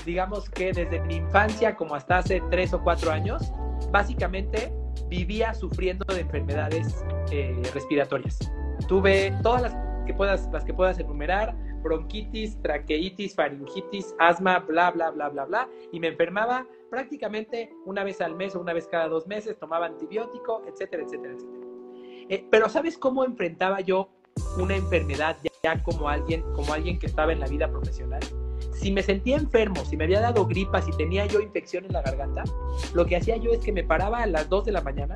digamos 0.05 0.49
que 0.49 0.71
desde 0.71 1.01
mi 1.01 1.15
infancia 1.15 1.75
como 1.75 1.95
hasta 1.95 2.19
hace 2.19 2.41
tres 2.49 2.73
o 2.73 2.81
cuatro 2.81 3.11
años, 3.11 3.51
básicamente 3.91 4.73
vivía 5.09 5.53
sufriendo 5.53 6.05
de 6.05 6.21
enfermedades 6.21 7.03
eh, 7.31 7.61
respiratorias. 7.73 8.39
Tuve 8.87 9.33
todas 9.43 9.63
las 9.63 9.75
que 10.05 10.13
puedas, 10.13 10.49
las 10.51 10.63
que 10.63 10.73
puedas 10.73 10.97
enumerar, 10.97 11.55
bronquitis, 11.83 12.61
traqueitis, 12.61 13.35
faringitis, 13.35 14.15
asma, 14.19 14.59
bla, 14.59 14.91
bla, 14.91 15.11
bla, 15.11 15.29
bla, 15.29 15.45
bla, 15.45 15.69
y 15.91 15.99
me 15.99 16.07
enfermaba 16.07 16.65
prácticamente 16.89 17.69
una 17.85 18.03
vez 18.03 18.21
al 18.21 18.35
mes 18.35 18.55
o 18.55 18.61
una 18.61 18.73
vez 18.73 18.87
cada 18.87 19.07
dos 19.07 19.27
meses, 19.27 19.57
tomaba 19.59 19.87
antibiótico, 19.87 20.61
etcétera, 20.67 21.03
etcétera, 21.03 21.33
etcétera. 21.33 22.47
pero 22.49 22.69
¿sabes 22.69 22.97
cómo 22.97 23.25
enfrentaba 23.25 23.81
yo 23.81 24.09
una 24.57 24.75
enfermedad 24.75 25.37
ya, 25.63 25.83
como 25.83 26.09
alguien, 26.09 26.41
como 26.55 26.73
alguien 26.73 26.97
que 26.97 27.05
estaba 27.05 27.31
en 27.31 27.39
la 27.39 27.45
vida 27.45 27.69
profesional. 27.69 28.19
Si 28.73 28.91
me 28.91 29.03
sentía 29.03 29.37
enfermo, 29.37 29.85
si 29.85 29.95
me 29.95 30.05
había 30.05 30.19
dado 30.19 30.47
gripa, 30.47 30.81
si 30.81 30.91
tenía 30.93 31.27
yo 31.27 31.39
infección 31.39 31.85
en 31.85 31.93
la 31.93 32.01
garganta, 32.01 32.43
lo 32.95 33.05
que 33.05 33.15
hacía 33.15 33.37
yo 33.37 33.51
es 33.51 33.59
que 33.59 33.71
me 33.71 33.83
paraba 33.83 34.23
a 34.23 34.25
las 34.25 34.49
2 34.49 34.65
de 34.65 34.71
la 34.71 34.81
mañana, 34.81 35.13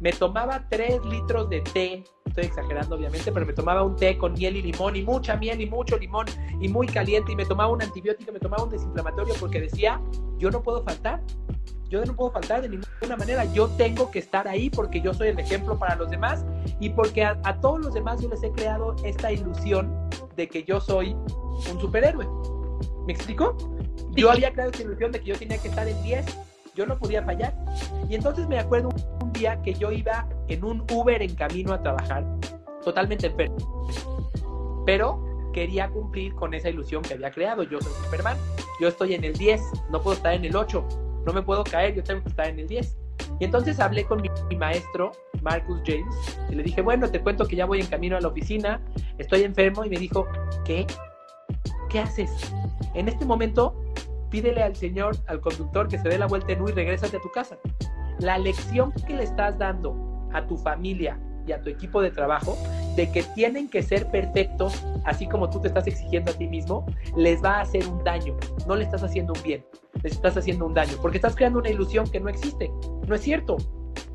me 0.00 0.12
tomaba 0.12 0.66
3 0.68 1.04
litros 1.04 1.48
de 1.48 1.60
té, 1.60 2.04
estoy 2.26 2.44
exagerando 2.44 2.96
obviamente, 2.96 3.30
pero 3.30 3.46
me 3.46 3.52
tomaba 3.52 3.82
un 3.82 3.96
té 3.96 4.18
con 4.18 4.32
miel 4.32 4.56
y 4.56 4.62
limón 4.62 4.96
y 4.96 5.02
mucha 5.02 5.36
miel 5.36 5.60
y 5.60 5.66
mucho 5.70 5.96
limón 5.96 6.26
y 6.60 6.68
muy 6.68 6.86
caliente 6.86 7.32
y 7.32 7.36
me 7.36 7.44
tomaba 7.44 7.70
un 7.70 7.82
antibiótico, 7.82 8.32
me 8.32 8.40
tomaba 8.40 8.64
un 8.64 8.70
desinflamatorio 8.70 9.34
porque 9.38 9.60
decía, 9.60 10.00
yo 10.38 10.50
no 10.50 10.62
puedo 10.62 10.82
faltar, 10.82 11.22
yo 11.92 12.04
no 12.04 12.16
puedo 12.16 12.32
faltar 12.32 12.62
de 12.62 12.70
ninguna 12.70 13.16
manera, 13.16 13.44
yo 13.52 13.68
tengo 13.68 14.10
que 14.10 14.18
estar 14.18 14.48
ahí 14.48 14.70
porque 14.70 15.00
yo 15.00 15.12
soy 15.12 15.28
el 15.28 15.38
ejemplo 15.38 15.78
para 15.78 15.94
los 15.94 16.10
demás 16.10 16.44
y 16.80 16.88
porque 16.88 17.22
a, 17.22 17.60
todos 17.60 17.80
los 17.80 17.94
demás 17.94 18.20
yo 18.20 18.28
les 18.30 18.42
he 18.42 18.50
creado 18.50 18.96
esta 19.04 19.30
ilusión 19.30 19.94
de 20.34 20.48
que 20.48 20.64
yo 20.64 20.80
soy 20.80 21.12
un 21.12 21.80
superhéroe. 21.80 22.26
¿Me 23.06 23.12
explico? 23.12 23.56
Yo 24.12 24.30
había 24.32 24.52
creado 24.52 24.70
esta 24.70 24.82
ilusión 24.82 25.12
de 25.12 25.20
que 25.20 25.26
yo 25.26 25.38
tenía 25.38 25.58
que 25.58 25.68
estar 25.68 25.86
en 25.86 26.02
10, 26.02 26.26
yo 26.74 26.86
no 26.86 26.98
podía 26.98 27.22
fallar. 27.22 27.54
Y 28.08 28.14
entonces 28.14 28.48
me 28.48 28.58
acuerdo 28.58 28.90
un 29.20 29.32
día 29.32 29.60
que 29.62 29.74
yo 29.74 29.92
iba 29.92 30.28
en 30.48 30.64
un 30.64 30.84
Uber 30.92 31.22
en 31.22 31.34
camino 31.34 31.72
a 31.72 31.82
trabajar, 31.82 32.24
totalmente 32.84 33.26
enfermo. 33.26 33.88
Pero 34.86 35.50
quería 35.52 35.88
cumplir 35.90 36.34
con 36.34 36.54
esa 36.54 36.70
ilusión 36.70 37.02
que 37.02 37.14
había 37.14 37.30
creado. 37.30 37.62
Yo 37.62 37.80
soy 37.80 37.92
Superman, 38.04 38.36
yo 38.80 38.88
estoy 38.88 39.14
en 39.14 39.24
el 39.24 39.34
10, 39.34 39.60
no 39.90 40.00
puedo 40.00 40.16
estar 40.16 40.34
en 40.34 40.44
el 40.44 40.56
8 40.56 40.84
no 41.24 41.32
me 41.32 41.42
puedo 41.42 41.64
caer, 41.64 41.94
yo 41.94 42.02
tengo 42.02 42.22
que 42.22 42.28
estar 42.28 42.48
en 42.48 42.58
el 42.58 42.68
10. 42.68 42.96
Y 43.40 43.44
entonces 43.44 43.80
hablé 43.80 44.04
con 44.04 44.22
mi, 44.22 44.56
maestro, 44.56 45.12
Marcus 45.42 45.80
James, 45.86 46.38
y 46.50 46.54
le 46.54 46.62
dije, 46.62 46.82
bueno, 46.82 47.10
te 47.10 47.20
cuento 47.20 47.46
que 47.46 47.56
ya 47.56 47.66
voy 47.66 47.80
en 47.80 47.86
camino 47.86 48.16
a 48.16 48.20
la 48.20 48.28
oficina, 48.28 48.80
estoy 49.18 49.42
enfermo, 49.42 49.84
y 49.84 49.90
me 49.90 49.96
dijo, 49.96 50.26
¿qué? 50.64 50.86
¿Qué 51.88 52.00
haces? 52.00 52.30
En 52.94 53.08
este 53.08 53.24
momento, 53.24 53.74
pídele 54.32 54.62
al 54.62 54.74
señor, 54.74 55.16
al 55.28 55.40
conductor, 55.40 55.86
que 55.86 55.98
se 55.98 56.08
dé 56.08 56.18
la 56.18 56.26
vuelta 56.26 56.52
en 56.52 56.62
U 56.62 56.68
y 56.68 56.72
regrésate 56.72 57.18
a 57.18 57.20
tu 57.20 57.30
casa. 57.30 57.58
la 58.18 58.38
lección 58.38 58.92
que 59.06 59.14
le 59.14 59.24
estás 59.24 59.58
dando 59.58 59.94
a 60.32 60.46
tu 60.46 60.56
familia 60.56 61.18
y 61.46 61.52
a 61.52 61.60
tu 61.60 61.70
equipo 61.70 62.00
de 62.00 62.10
trabajo 62.10 62.56
de 62.96 63.10
que 63.10 63.22
tienen 63.34 63.68
que 63.68 63.82
ser 63.82 64.10
perfectos, 64.10 64.84
así 65.04 65.26
como 65.26 65.50
tú 65.50 65.60
te 65.60 65.68
estás 65.68 65.86
exigiendo 65.86 66.30
a 66.30 66.34
ti 66.34 66.46
mismo, 66.46 66.86
les 67.16 67.42
va 67.42 67.56
a 67.56 67.60
hacer 67.62 67.86
un 67.86 68.02
daño. 68.04 68.36
No 68.66 68.76
le 68.76 68.84
estás 68.84 69.02
haciendo 69.02 69.32
un 69.32 69.42
bien, 69.42 69.64
les 70.02 70.12
estás 70.12 70.36
haciendo 70.36 70.66
un 70.66 70.74
daño, 70.74 70.92
porque 71.02 71.18
estás 71.18 71.34
creando 71.34 71.58
una 71.58 71.70
ilusión 71.70 72.08
que 72.08 72.20
no 72.20 72.28
existe. 72.28 72.70
No 73.06 73.14
es 73.14 73.20
cierto. 73.22 73.56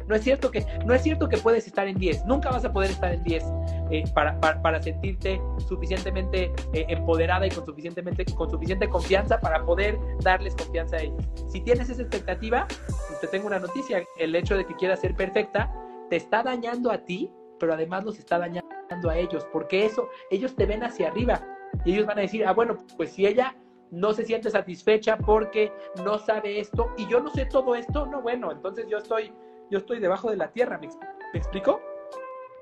No 0.07 0.15
es 0.15 0.23
cierto 0.23 0.51
que, 0.51 0.65
no 0.85 0.93
es 0.93 1.03
cierto 1.03 1.27
que 1.27 1.37
puedes 1.37 1.67
estar 1.67 1.87
en 1.87 1.97
10. 1.97 2.25
Nunca 2.25 2.49
vas 2.49 2.63
a 2.65 2.71
poder 2.71 2.91
estar 2.91 3.13
en 3.13 3.23
10 3.23 3.43
eh, 3.91 4.03
para, 4.13 4.39
para, 4.39 4.81
sentirte 4.81 5.41
suficientemente 5.67 6.51
eh, 6.73 6.85
empoderada 6.87 7.45
y 7.45 7.49
con, 7.49 7.65
suficientemente, 7.65 8.25
con 8.25 8.49
suficiente 8.49 8.87
confianza 8.89 9.39
para 9.39 9.65
poder 9.65 9.97
darles 10.21 10.55
confianza 10.55 10.97
a 10.97 11.01
ellos. 11.01 11.23
Si 11.51 11.61
tienes 11.61 11.89
esa 11.89 12.01
expectativa, 12.01 12.67
pues 13.07 13.19
te 13.21 13.27
tengo 13.27 13.47
una 13.47 13.59
noticia. 13.59 14.03
El 14.17 14.35
hecho 14.35 14.55
de 14.55 14.65
que 14.65 14.75
quieras 14.75 15.01
ser 15.01 15.15
perfecta 15.15 15.71
te 16.09 16.15
está 16.15 16.43
dañando 16.43 16.91
a 16.91 16.99
ti, 16.99 17.31
pero 17.59 17.73
además 17.73 18.05
los 18.05 18.19
está 18.19 18.39
dañando 18.39 19.09
a 19.09 19.17
ellos, 19.17 19.45
porque 19.51 19.85
eso, 19.85 20.09
ellos 20.31 20.55
te 20.55 20.65
ven 20.65 20.83
hacia 20.83 21.07
arriba 21.09 21.41
y 21.85 21.93
ellos 21.93 22.05
van 22.05 22.17
a 22.17 22.21
decir, 22.21 22.45
ah, 22.45 22.53
bueno, 22.53 22.77
pues 22.95 23.11
si 23.11 23.25
ella 23.25 23.55
no 23.91 24.13
se 24.13 24.25
siente 24.25 24.49
satisfecha 24.49 25.17
porque 25.17 25.71
no 26.03 26.17
sabe 26.17 26.59
esto 26.59 26.91
y 26.97 27.07
yo 27.07 27.19
no 27.19 27.29
sé 27.29 27.45
todo 27.45 27.75
esto, 27.75 28.05
no, 28.05 28.21
bueno, 28.21 28.51
entonces 28.51 28.85
yo 28.89 28.97
estoy, 28.97 29.31
yo 29.69 29.79
estoy 29.79 29.99
debajo 29.99 30.29
de 30.29 30.37
la 30.37 30.49
tierra, 30.49 30.77
¿me, 30.77 30.87
¿me 30.87 31.39
explico? 31.39 31.81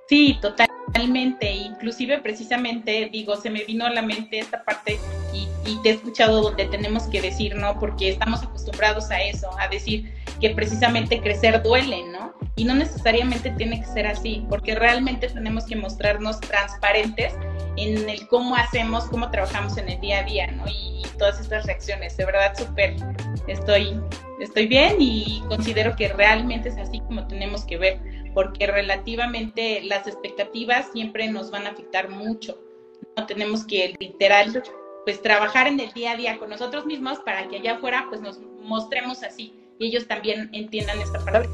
Sí, 0.07 0.37
totalmente. 0.41 1.51
Inclusive 1.51 2.19
precisamente, 2.19 3.09
digo, 3.11 3.35
se 3.35 3.49
me 3.49 3.63
vino 3.63 3.85
a 3.85 3.89
la 3.89 4.01
mente 4.01 4.39
esta 4.39 4.63
parte 4.63 4.99
y, 5.33 5.47
y, 5.65 5.81
te 5.81 5.89
he 5.89 5.93
escuchado 5.93 6.41
donde 6.41 6.65
tenemos 6.65 7.03
que 7.03 7.21
decir, 7.21 7.55
¿no? 7.55 7.79
Porque 7.79 8.09
estamos 8.09 8.43
acostumbrados 8.43 9.09
a 9.09 9.21
eso, 9.21 9.49
a 9.59 9.67
decir 9.67 10.13
que 10.39 10.51
precisamente 10.51 11.21
crecer 11.21 11.61
duele, 11.63 12.03
¿no? 12.11 12.33
Y 12.55 12.65
no 12.65 12.75
necesariamente 12.75 13.49
tiene 13.51 13.79
que 13.79 13.87
ser 13.87 14.05
así, 14.05 14.45
porque 14.47 14.75
realmente 14.75 15.27
tenemos 15.27 15.65
que 15.65 15.75
mostrarnos 15.75 16.39
transparentes 16.39 17.33
en 17.77 18.07
el 18.07 18.27
cómo 18.27 18.55
hacemos, 18.55 19.05
cómo 19.05 19.31
trabajamos 19.31 19.77
en 19.77 19.89
el 19.89 19.99
día 19.99 20.19
a 20.19 20.23
día, 20.23 20.51
¿no? 20.51 20.67
Y, 20.67 21.01
y 21.01 21.17
todas 21.17 21.39
estas 21.39 21.65
reacciones. 21.65 22.15
De 22.15 22.25
verdad, 22.25 22.53
súper, 22.55 22.95
estoy, 23.47 23.99
estoy 24.39 24.67
bien 24.67 24.97
y 24.99 25.41
considero 25.47 25.95
que 25.95 26.09
realmente 26.09 26.69
es 26.69 26.77
así 26.77 26.99
como 27.01 27.27
tenemos 27.27 27.63
que 27.65 27.77
ver 27.77 27.99
porque 28.33 28.67
relativamente 28.67 29.81
las 29.83 30.07
expectativas 30.07 30.89
siempre 30.91 31.29
nos 31.31 31.51
van 31.51 31.65
a 31.67 31.69
afectar 31.69 32.09
mucho. 32.09 32.59
No 33.15 33.25
tenemos 33.25 33.65
que 33.65 33.95
literal 33.99 34.61
pues 35.05 35.21
trabajar 35.21 35.67
en 35.67 35.79
el 35.79 35.91
día 35.93 36.11
a 36.11 36.17
día 36.17 36.37
con 36.37 36.49
nosotros 36.49 36.85
mismos 36.85 37.19
para 37.19 37.47
que 37.47 37.57
allá 37.57 37.75
afuera 37.75 38.05
pues 38.09 38.21
nos 38.21 38.41
mostremos 38.61 39.23
así 39.23 39.53
y 39.79 39.87
ellos 39.87 40.07
también 40.07 40.49
entiendan 40.53 40.99
esta 40.99 41.19
palabra. 41.23 41.49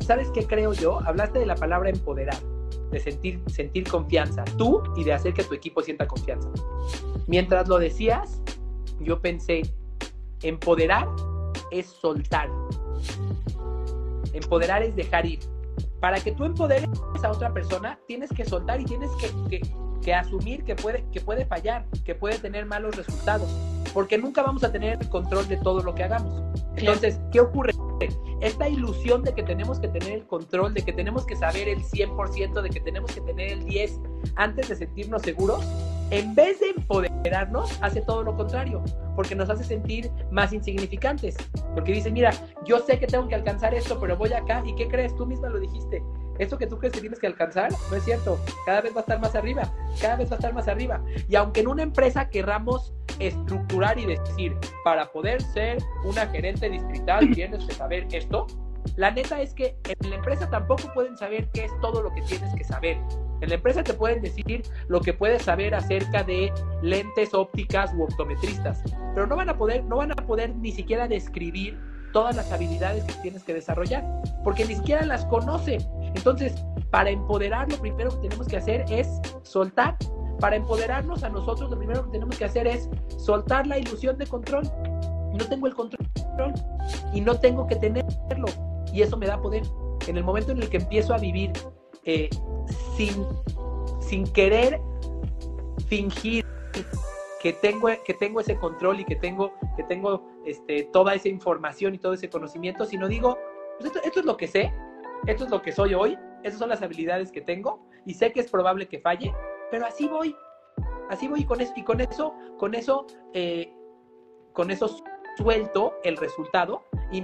¿Sabes 0.00 0.28
qué 0.34 0.44
creo 0.44 0.72
yo? 0.72 1.00
Hablaste 1.06 1.38
de 1.38 1.46
la 1.46 1.54
palabra 1.54 1.90
empoderar, 1.90 2.36
de 2.90 2.98
sentir, 2.98 3.40
sentir 3.46 3.86
confianza, 3.88 4.44
tú 4.58 4.82
y 4.96 5.04
de 5.04 5.12
hacer 5.12 5.34
que 5.34 5.44
tu 5.44 5.54
equipo 5.54 5.82
sienta 5.82 6.08
confianza. 6.08 6.48
Mientras 7.28 7.68
lo 7.68 7.78
decías, 7.78 8.40
yo 9.00 9.20
pensé, 9.20 9.62
empoderar 10.42 11.06
es 11.72 11.86
soltar. 11.86 12.48
Empoderar 14.32 14.82
es 14.82 14.94
dejar 14.94 15.26
ir 15.26 15.40
para 16.02 16.18
que 16.18 16.32
tú 16.32 16.44
empoderes 16.44 16.90
a 17.22 17.30
otra 17.30 17.54
persona, 17.54 17.96
tienes 18.08 18.28
que 18.30 18.44
soltar 18.44 18.80
y 18.80 18.84
tienes 18.84 19.08
que, 20.02 20.12
asumir 20.12 20.64
que 20.64 20.74
puede, 20.74 21.04
que 21.12 21.20
puede 21.20 21.46
fallar, 21.46 21.86
que 22.04 22.16
puede 22.16 22.38
tener 22.38 22.66
malos 22.66 22.96
resultados, 22.96 23.48
porque 23.94 24.18
nunca 24.18 24.42
vamos 24.42 24.64
a 24.64 24.72
tener 24.72 24.98
el 25.00 25.08
control 25.08 25.46
de 25.46 25.58
todo 25.58 25.80
lo 25.80 25.94
que 25.94 26.02
hagamos. 26.02 26.42
Entonces, 26.74 27.20
¿qué 27.30 27.40
ocurre? 27.40 27.72
Esta 28.40 28.68
ilusión 28.68 29.22
de 29.22 29.32
que 29.32 29.44
tenemos 29.44 29.78
que 29.78 29.86
tener 29.86 30.10
el 30.10 30.26
control, 30.26 30.74
de 30.74 30.82
que 30.82 30.92
tenemos 30.92 31.24
que 31.24 31.36
saber 31.36 31.68
el 31.68 31.78
100%, 31.84 32.60
de 32.60 32.70
que 32.70 32.80
tenemos 32.80 33.12
que 33.12 33.20
tener 33.20 33.52
el 33.52 33.64
10% 33.64 34.32
antes 34.34 34.70
de 34.70 34.74
sentirnos 34.74 35.22
seguros, 35.22 35.64
en 36.10 36.34
vez 36.34 36.58
de 36.58 36.70
empoderarnos, 37.22 37.78
hace 37.82 38.00
todo 38.00 38.22
lo 38.22 38.36
contrario, 38.36 38.82
porque 39.14 39.34
nos 39.34 39.48
hace 39.48 39.64
sentir 39.64 40.10
más 40.30 40.52
insignificantes. 40.52 41.36
Porque 41.74 41.92
dice, 41.92 42.10
mira, 42.10 42.32
yo 42.64 42.80
sé 42.80 42.98
que 42.98 43.06
tengo 43.06 43.28
que 43.28 43.34
alcanzar 43.34 43.74
esto, 43.74 43.98
pero 44.00 44.16
voy 44.16 44.32
acá, 44.32 44.62
¿y 44.66 44.74
qué 44.74 44.88
crees? 44.88 45.14
Tú 45.16 45.26
misma 45.26 45.48
lo 45.48 45.60
dijiste. 45.60 46.02
Esto 46.38 46.58
que 46.58 46.66
tú 46.66 46.78
crees 46.78 46.94
que 46.94 47.00
tienes 47.00 47.18
que 47.18 47.26
alcanzar, 47.26 47.70
no 47.90 47.96
es 47.96 48.04
cierto. 48.04 48.38
Cada 48.66 48.80
vez 48.80 48.92
va 48.92 48.98
a 48.98 49.00
estar 49.00 49.20
más 49.20 49.34
arriba, 49.34 49.62
cada 50.00 50.16
vez 50.16 50.28
va 50.30 50.34
a 50.34 50.38
estar 50.38 50.54
más 50.54 50.66
arriba. 50.66 51.00
Y 51.28 51.36
aunque 51.36 51.60
en 51.60 51.68
una 51.68 51.82
empresa 51.82 52.28
querramos 52.28 52.92
estructurar 53.18 53.98
y 53.98 54.06
decir, 54.06 54.56
para 54.84 55.12
poder 55.12 55.42
ser 55.42 55.78
una 56.04 56.26
gerente 56.26 56.68
distrital 56.68 57.30
tienes 57.34 57.64
que 57.64 57.74
saber 57.74 58.06
esto, 58.10 58.46
la 58.96 59.10
neta 59.10 59.40
es 59.40 59.54
que 59.54 59.76
en 59.84 60.10
la 60.10 60.16
empresa 60.16 60.50
tampoco 60.50 60.92
pueden 60.92 61.16
saber 61.16 61.48
qué 61.52 61.66
es 61.66 61.72
todo 61.80 62.02
lo 62.02 62.12
que 62.12 62.22
tienes 62.22 62.52
que 62.54 62.64
saber. 62.64 62.98
En 63.42 63.48
la 63.48 63.56
empresa 63.56 63.82
te 63.82 63.92
pueden 63.92 64.22
decir 64.22 64.62
lo 64.86 65.00
que 65.00 65.12
puedes 65.12 65.42
saber 65.42 65.74
acerca 65.74 66.22
de 66.22 66.52
lentes 66.80 67.34
ópticas 67.34 67.92
u 67.94 68.04
optometristas, 68.04 68.82
pero 69.14 69.26
no 69.26 69.36
van 69.36 69.48
a 69.48 69.58
poder, 69.58 69.84
no 69.84 69.96
van 69.96 70.12
a 70.12 70.14
poder 70.14 70.54
ni 70.54 70.70
siquiera 70.70 71.08
describir 71.08 71.78
todas 72.12 72.36
las 72.36 72.52
habilidades 72.52 73.04
que 73.04 73.14
tienes 73.14 73.42
que 73.42 73.54
desarrollar, 73.54 74.04
porque 74.44 74.64
ni 74.64 74.76
siquiera 74.76 75.04
las 75.04 75.24
conocen. 75.26 75.80
Entonces, 76.14 76.54
para 76.90 77.10
empoderar, 77.10 77.68
lo 77.70 77.78
primero 77.78 78.10
que 78.10 78.28
tenemos 78.28 78.46
que 78.46 78.58
hacer 78.58 78.84
es 78.88 79.08
soltar. 79.42 79.96
Para 80.38 80.56
empoderarnos 80.56 81.24
a 81.24 81.28
nosotros, 81.28 81.70
lo 81.70 81.78
primero 81.78 82.04
que 82.04 82.12
tenemos 82.12 82.38
que 82.38 82.44
hacer 82.44 82.66
es 82.66 82.88
soltar 83.16 83.66
la 83.66 83.78
ilusión 83.78 84.18
de 84.18 84.26
control. 84.26 84.62
No 85.32 85.44
tengo 85.48 85.66
el 85.66 85.74
control 85.74 86.06
y 87.12 87.20
no 87.20 87.34
tengo 87.38 87.66
que 87.66 87.76
tenerlo 87.76 88.46
y 88.92 89.02
eso 89.02 89.16
me 89.16 89.26
da 89.26 89.40
poder. 89.40 89.62
En 90.06 90.16
el 90.16 90.24
momento 90.24 90.52
en 90.52 90.62
el 90.62 90.68
que 90.68 90.76
empiezo 90.76 91.14
a 91.14 91.18
vivir 91.18 91.52
eh, 92.04 92.28
sin, 92.96 93.26
sin 94.00 94.30
querer 94.32 94.80
fingir 95.88 96.44
que 97.40 97.52
tengo, 97.52 97.88
que 98.04 98.14
tengo 98.14 98.40
ese 98.40 98.56
control 98.56 99.00
y 99.00 99.04
que 99.04 99.16
tengo, 99.16 99.52
que 99.76 99.82
tengo 99.82 100.24
este, 100.46 100.84
toda 100.92 101.14
esa 101.14 101.28
información 101.28 101.94
y 101.94 101.98
todo 101.98 102.12
ese 102.12 102.30
conocimiento, 102.30 102.84
sino 102.84 103.08
digo, 103.08 103.36
pues 103.78 103.90
esto, 104.04 104.20
es 104.20 104.24
lo 104.24 104.36
que 104.36 104.46
sé, 104.46 104.72
esto 105.26 105.44
es 105.44 105.50
lo 105.50 105.60
que 105.60 105.72
soy 105.72 105.94
hoy, 105.94 106.16
esas 106.44 106.58
son 106.58 106.68
las 106.68 106.82
habilidades 106.82 107.32
que 107.32 107.40
tengo 107.40 107.84
y 108.06 108.14
sé 108.14 108.32
que 108.32 108.40
es 108.40 108.50
probable 108.50 108.86
que 108.86 109.00
falle, 109.00 109.34
pero 109.70 109.86
así 109.86 110.06
voy, 110.06 110.36
así 111.10 111.26
voy 111.26 111.40
y 111.40 111.44
con 111.44 111.60
eso, 111.60 111.72
y 111.76 111.82
con 111.82 112.00
eso, 112.00 112.34
con 112.58 112.74
eso, 112.74 113.06
eh, 113.32 113.72
con 114.52 114.70
eso 114.70 115.02
suelto 115.36 115.94
el 116.04 116.16
resultado 116.16 116.84
y, 117.10 117.22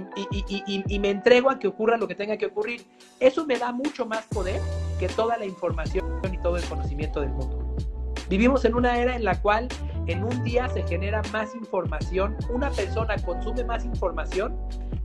me 0.99 1.09
entrego 1.09 1.49
a 1.49 1.59
que 1.59 1.67
ocurra 1.67 1.97
lo 1.97 2.07
que 2.07 2.15
tenga 2.15 2.37
que 2.37 2.47
ocurrir. 2.47 2.85
Eso 3.19 3.45
me 3.45 3.57
da 3.57 3.71
mucho 3.71 4.05
más 4.05 4.25
poder 4.27 4.61
que 4.99 5.07
toda 5.07 5.37
la 5.37 5.45
información 5.45 6.05
y 6.31 6.37
todo 6.39 6.57
el 6.57 6.63
conocimiento 6.65 7.21
del 7.21 7.29
mundo. 7.29 7.75
Vivimos 8.29 8.63
en 8.65 8.75
una 8.75 8.99
era 8.99 9.15
en 9.15 9.23
la 9.23 9.41
cual 9.41 9.67
en 10.05 10.23
un 10.23 10.43
día 10.43 10.67
se 10.69 10.83
genera 10.83 11.21
más 11.31 11.55
información, 11.55 12.35
una 12.49 12.69
persona 12.69 13.15
consume 13.17 13.63
más 13.63 13.85
información 13.85 14.55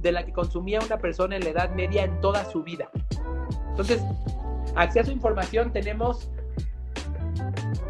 de 0.01 0.13
la 0.13 0.25
que 0.25 0.33
consumía 0.33 0.81
una 0.85 0.99
persona 0.99 1.37
en 1.37 1.45
la 1.45 1.51
Edad 1.51 1.75
Media 1.75 2.05
en 2.05 2.21
toda 2.21 2.45
su 2.45 2.63
vida. 2.63 2.91
Entonces, 3.71 4.03
acceso 4.75 5.11
a 5.11 5.15
información 5.15 5.73
tenemos 5.73 6.31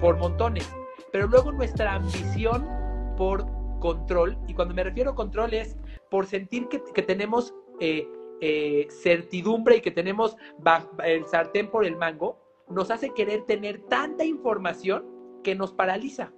por 0.00 0.16
montones, 0.18 0.70
pero 1.10 1.26
luego 1.26 1.50
nuestra 1.50 1.94
ambición 1.94 2.68
por 3.16 3.46
control, 3.80 4.38
y 4.46 4.54
cuando 4.54 4.74
me 4.74 4.84
refiero 4.84 5.10
a 5.10 5.14
control 5.14 5.54
es 5.54 5.76
por 6.10 6.26
sentir 6.26 6.68
que, 6.68 7.02
tenemos 7.02 7.54
eh, 7.80 8.08
eh, 8.46 8.88
certidumbre 8.90 9.76
y 9.76 9.80
que 9.80 9.90
tenemos 9.90 10.36
el 11.02 11.24
sartén 11.26 11.70
por 11.70 11.86
el 11.86 11.96
mango, 11.96 12.38
nos 12.68 12.90
hace 12.90 13.14
querer 13.14 13.46
tener 13.46 13.80
tanta 13.88 14.22
información 14.22 15.06
que 15.42 15.54
nos 15.54 15.72
paraliza 15.72 16.30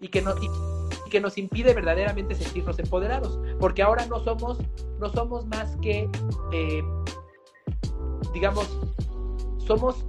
y 0.00 0.08
que 0.08 0.22
nos, 0.22 0.34
que 1.08 1.20
nos 1.20 1.38
impide 1.38 1.72
verdaderamente 1.72 2.34
sentirnos 2.34 2.80
empoderados, 2.80 3.38
porque 3.60 3.80
ahora 3.80 4.06
no 4.06 4.18
somos, 4.24 4.58
no 4.98 5.08
somos 5.08 5.46
más 5.46 5.76
que, 5.76 6.08
eh, 6.52 6.82
digamos, 8.32 8.68
somos, 9.58 10.04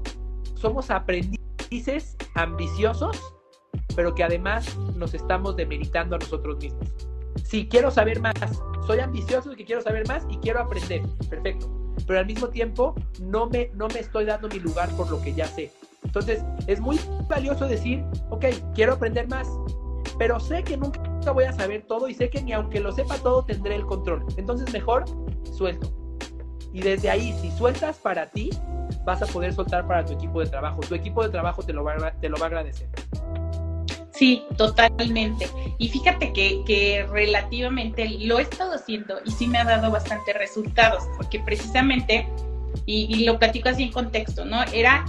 somos 0.55 0.89
aprendices 0.89 2.17
ambiciosos 2.33 3.19
pero 3.95 4.15
que 4.15 4.23
además 4.23 4.77
nos 4.95 5.13
estamos 5.13 5.55
demeritando 5.55 6.15
a 6.15 6.19
nosotros 6.19 6.57
mismos. 6.57 6.89
Si 7.43 7.67
quiero 7.67 7.91
saber 7.91 8.21
más, 8.21 8.33
soy 8.91 8.99
ambicioso 8.99 9.53
y 9.53 9.55
que 9.55 9.63
quiero 9.63 9.81
saber 9.81 10.05
más 10.05 10.25
y 10.29 10.37
quiero 10.39 10.59
aprender, 10.59 11.01
perfecto. 11.29 11.71
Pero 12.05 12.19
al 12.19 12.25
mismo 12.25 12.49
tiempo 12.49 12.93
no 13.21 13.47
me, 13.47 13.71
no 13.73 13.87
me 13.87 13.99
estoy 13.99 14.25
dando 14.25 14.49
mi 14.49 14.59
lugar 14.59 14.89
por 14.97 15.09
lo 15.09 15.21
que 15.21 15.33
ya 15.33 15.45
sé. 15.45 15.71
Entonces 16.03 16.43
es 16.67 16.81
muy 16.81 16.99
valioso 17.29 17.69
decir, 17.69 18.03
ok, 18.31 18.47
quiero 18.75 18.93
aprender 18.93 19.29
más, 19.29 19.47
pero 20.19 20.41
sé 20.41 20.63
que 20.63 20.75
nunca 20.75 21.31
voy 21.31 21.45
a 21.45 21.53
saber 21.53 21.83
todo 21.87 22.09
y 22.09 22.13
sé 22.13 22.29
que 22.29 22.41
ni 22.41 22.51
aunque 22.51 22.81
lo 22.81 22.91
sepa 22.91 23.15
todo 23.19 23.45
tendré 23.45 23.75
el 23.75 23.85
control. 23.85 24.25
Entonces 24.35 24.73
mejor 24.73 25.05
suelto. 25.53 25.89
Y 26.73 26.81
desde 26.81 27.09
ahí, 27.09 27.31
si 27.39 27.49
sueltas 27.51 27.97
para 27.97 28.29
ti, 28.29 28.49
vas 29.05 29.21
a 29.21 29.25
poder 29.25 29.53
soltar 29.53 29.87
para 29.87 30.03
tu 30.03 30.13
equipo 30.13 30.41
de 30.41 30.47
trabajo. 30.47 30.81
Tu 30.81 30.95
equipo 30.95 31.23
de 31.23 31.29
trabajo 31.29 31.63
te 31.63 31.71
lo 31.71 31.85
va, 31.85 32.11
te 32.19 32.27
lo 32.27 32.37
va 32.37 32.43
a 32.43 32.47
agradecer. 32.47 32.89
Sí, 34.21 34.45
totalmente. 34.55 35.49
Y 35.79 35.89
fíjate 35.89 36.31
que, 36.31 36.61
que, 36.63 37.07
relativamente 37.09 38.07
lo 38.19 38.37
he 38.37 38.43
estado 38.43 38.73
haciendo 38.73 39.19
y 39.25 39.31
sí 39.31 39.47
me 39.47 39.57
ha 39.57 39.63
dado 39.63 39.89
bastante 39.89 40.31
resultados, 40.33 41.05
porque 41.17 41.39
precisamente, 41.39 42.27
y, 42.85 43.25
lo 43.25 43.39
platico 43.39 43.69
así 43.69 43.81
en 43.81 43.91
contexto, 43.91 44.45
¿no? 44.45 44.61
Era 44.73 45.03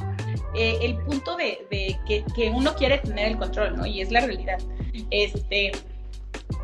eh, 0.55 0.79
el 0.81 0.97
punto 0.97 1.37
de, 1.37 1.67
que, 2.07 2.51
uno 2.55 2.75
quiere 2.75 2.97
tener 3.01 3.33
el 3.33 3.37
control, 3.37 3.77
¿no? 3.77 3.85
Y 3.85 4.01
es 4.01 4.11
la 4.11 4.21
realidad. 4.21 4.59
Este, 5.11 5.73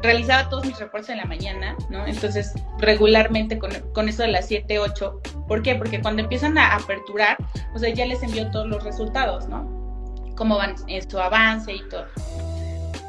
realizaba 0.03 0.49
todos 0.49 0.65
mis 0.65 0.79
reportes 0.79 1.11
en 1.11 1.19
la 1.19 1.27
mañana, 1.27 1.77
¿no? 1.91 2.07
Entonces, 2.07 2.55
regularmente 2.79 3.59
con, 3.59 3.73
con, 3.93 4.09
eso 4.09 4.23
de 4.23 4.29
las 4.29 4.49
7, 4.49 4.79
8. 4.79 5.21
¿Por 5.47 5.61
qué? 5.61 5.75
Porque 5.75 6.01
cuando 6.01 6.23
empiezan 6.23 6.57
a 6.57 6.77
aperturar, 6.77 7.37
o 7.75 7.79
sea, 7.79 7.91
ya 7.91 8.07
les 8.07 8.23
envío 8.23 8.51
todos 8.51 8.69
los 8.69 8.83
resultados, 8.85 9.49
¿no? 9.49 9.78
Cómo 10.39 10.57
van 10.57 10.77
en 10.87 11.11
su 11.11 11.19
avance 11.19 11.75
y 11.75 11.89
todo. 11.91 12.07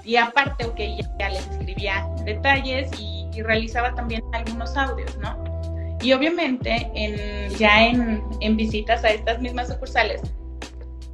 Y 0.04 0.18
aparte, 0.18 0.66
ok, 0.66 0.80
ya, 1.20 1.30
les 1.30 1.48
escribía 1.48 2.06
detalles 2.26 2.92
y, 3.00 3.18
realizaba 3.42 3.96
también 3.96 4.22
algunos 4.34 4.76
audios, 4.76 5.18
¿no? 5.20 5.98
Y 6.02 6.12
obviamente, 6.12 6.92
en, 6.94 7.50
ya 7.58 7.86
en, 7.88 8.22
en 8.42 8.58
visitas 8.58 9.06
a 9.06 9.12
estas 9.12 9.40
mismas 9.40 9.70
sucursales, 9.70 10.22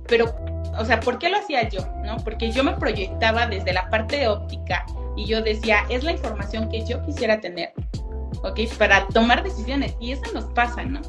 pero 0.08 0.34
o 0.78 0.86
sea, 0.86 1.00
¿por 1.00 1.20
qué 1.20 1.30
lo 1.30 1.38
hacía 1.38 1.68
yo? 1.70 1.82
¿No? 2.04 2.18
Porque 2.18 2.52
yo 2.52 2.64
me 2.64 2.74
proyectaba 2.74 3.48
desde 3.48 3.74
la 3.74 3.90
parte 3.90 4.28
óptica 4.28 4.86
y 5.16 5.26
yo 5.26 5.42
decía, 5.42 5.86
es 5.90 6.04
la 6.04 6.12
información 6.12 6.70
que 6.70 6.86
yo 6.86 7.02
quisiera 7.06 7.40
tener, 7.40 7.74
¿ok? 8.44 8.60
Para 8.78 9.08
tomar 9.08 9.44
decisiones 9.44 9.96
y 10.00 10.12
eso 10.12 10.24
nos 10.34 10.46
pasa, 10.46 10.84
¿no? 10.84 11.02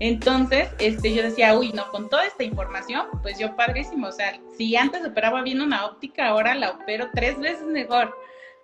Entonces, 0.00 0.68
este, 0.78 1.14
yo 1.14 1.22
decía, 1.22 1.56
uy, 1.58 1.72
no, 1.72 1.88
con 1.90 2.08
toda 2.08 2.26
esta 2.26 2.44
información, 2.44 3.06
pues 3.22 3.38
yo 3.38 3.54
padrísimo, 3.56 4.08
o 4.08 4.12
sea, 4.12 4.38
si 4.56 4.76
antes 4.76 5.04
operaba 5.04 5.42
bien 5.42 5.60
una 5.60 5.86
óptica, 5.86 6.28
ahora 6.28 6.54
la 6.54 6.70
opero 6.70 7.08
tres 7.14 7.38
veces 7.38 7.66
mejor, 7.66 8.14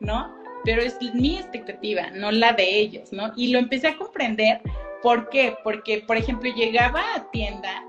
¿no? 0.00 0.34
Pero 0.64 0.82
es 0.82 0.96
mi 1.14 1.36
expectativa, 1.36 2.10
no 2.10 2.32
la 2.32 2.52
de 2.52 2.78
ellos, 2.78 3.12
¿no? 3.12 3.32
Y 3.36 3.48
lo 3.52 3.58
empecé 3.58 3.88
a 3.88 3.96
comprender, 3.96 4.60
¿por 5.02 5.28
qué? 5.28 5.56
Porque, 5.62 6.04
por 6.06 6.16
ejemplo, 6.16 6.50
llegaba 6.54 7.02
a 7.14 7.30
tienda 7.30 7.84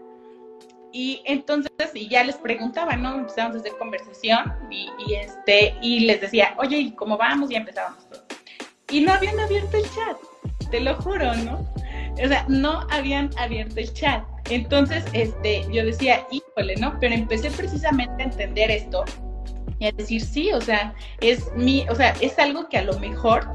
y 0.97 1.21
entonces, 1.25 1.71
y 1.93 2.07
ya 2.07 2.23
les 2.23 2.37
preguntaba, 2.37 2.95
¿no? 2.95 3.15
Empezamos 3.15 3.57
a 3.57 3.59
hacer 3.59 3.73
conversación 3.77 4.53
y, 4.71 4.89
este, 5.13 5.75
y 5.81 5.99
les 6.05 6.21
decía, 6.21 6.55
oye, 6.57 6.77
¿y 6.77 6.91
cómo 6.93 7.17
vamos? 7.17 7.51
Y 7.51 7.55
empezábamos 7.55 8.07
todo. 8.07 8.24
Y 8.95 9.01
no 9.01 9.11
habían 9.11 9.37
abierto 9.41 9.75
el 9.75 9.83
chat, 9.83 10.15
te 10.71 10.79
lo 10.79 10.95
juro, 10.95 11.35
¿no? 11.35 11.69
O 12.13 12.27
sea, 12.29 12.45
no 12.47 12.87
habían 12.89 13.29
abierto 13.37 13.81
el 13.81 13.91
chat. 13.91 14.23
Entonces, 14.49 15.03
este, 15.11 15.65
yo 15.69 15.83
decía, 15.83 16.25
híjole, 16.31 16.77
¿no? 16.77 16.97
Pero 17.01 17.13
empecé 17.13 17.51
precisamente 17.51 18.23
a 18.23 18.27
entender 18.27 18.71
esto 18.71 19.03
y 19.79 19.87
a 19.87 19.91
decir, 19.91 20.21
sí, 20.21 20.53
o 20.53 20.61
sea, 20.61 20.95
es 21.19 21.51
mi, 21.57 21.85
o 21.89 21.95
sea, 21.95 22.13
es 22.21 22.39
algo 22.39 22.69
que 22.69 22.77
a 22.77 22.83
lo 22.83 22.97
mejor 22.97 23.45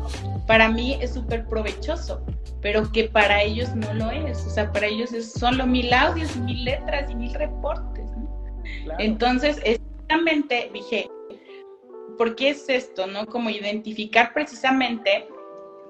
para 0.46 0.68
mí 0.68 0.98
es 1.00 1.14
súper 1.14 1.46
provechoso, 1.46 2.20
pero 2.60 2.92
que 2.92 3.04
para 3.04 3.42
ellos 3.42 3.74
no 3.74 3.94
lo 3.94 4.10
es. 4.10 4.44
O 4.44 4.50
sea, 4.50 4.70
para 4.70 4.88
ellos 4.88 5.10
es 5.14 5.32
solo 5.32 5.66
mil 5.66 5.90
audios 5.94 6.36
mil 6.36 6.66
letras 6.66 7.10
y 7.10 7.14
mil 7.14 7.32
reportes. 7.32 8.10
Entonces, 8.98 9.58
exactamente 9.64 10.70
dije, 10.74 11.08
¿por 12.20 12.36
qué 12.36 12.50
es 12.50 12.68
esto? 12.68 13.06
¿No? 13.06 13.24
Como 13.24 13.48
identificar 13.48 14.34
precisamente, 14.34 15.26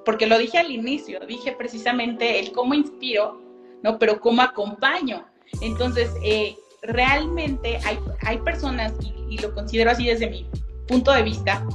porque 0.04 0.28
lo 0.28 0.38
dije 0.38 0.58
al 0.58 0.70
inicio, 0.70 1.18
dije 1.26 1.50
precisamente 1.50 2.38
el 2.38 2.52
cómo 2.52 2.72
inspiro, 2.72 3.42
¿no? 3.82 3.98
Pero 3.98 4.20
cómo 4.20 4.40
acompaño. 4.40 5.26
Entonces, 5.60 6.08
eh, 6.22 6.54
realmente 6.82 7.80
hay, 7.84 7.98
hay 8.22 8.38
personas, 8.42 8.92
y 9.28 9.38
lo 9.38 9.52
considero 9.52 9.90
así 9.90 10.06
desde 10.06 10.30
mi 10.30 10.48
punto 10.86 11.10
de 11.10 11.24
vista, 11.24 11.66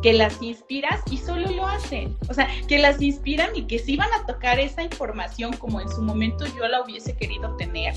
que 0.00 0.12
las 0.12 0.40
inspiras 0.40 1.02
y 1.10 1.16
solo 1.16 1.50
lo 1.50 1.66
hacen. 1.66 2.16
O 2.28 2.34
sea, 2.34 2.48
que 2.68 2.78
las 2.78 3.02
inspiran 3.02 3.50
y 3.56 3.66
que 3.66 3.80
sí 3.80 3.96
van 3.96 4.12
a 4.12 4.24
tocar 4.26 4.60
esa 4.60 4.84
información 4.84 5.54
como 5.56 5.80
en 5.80 5.88
su 5.88 6.00
momento 6.02 6.44
yo 6.56 6.68
la 6.68 6.82
hubiese 6.82 7.16
querido 7.16 7.56
tener, 7.56 7.94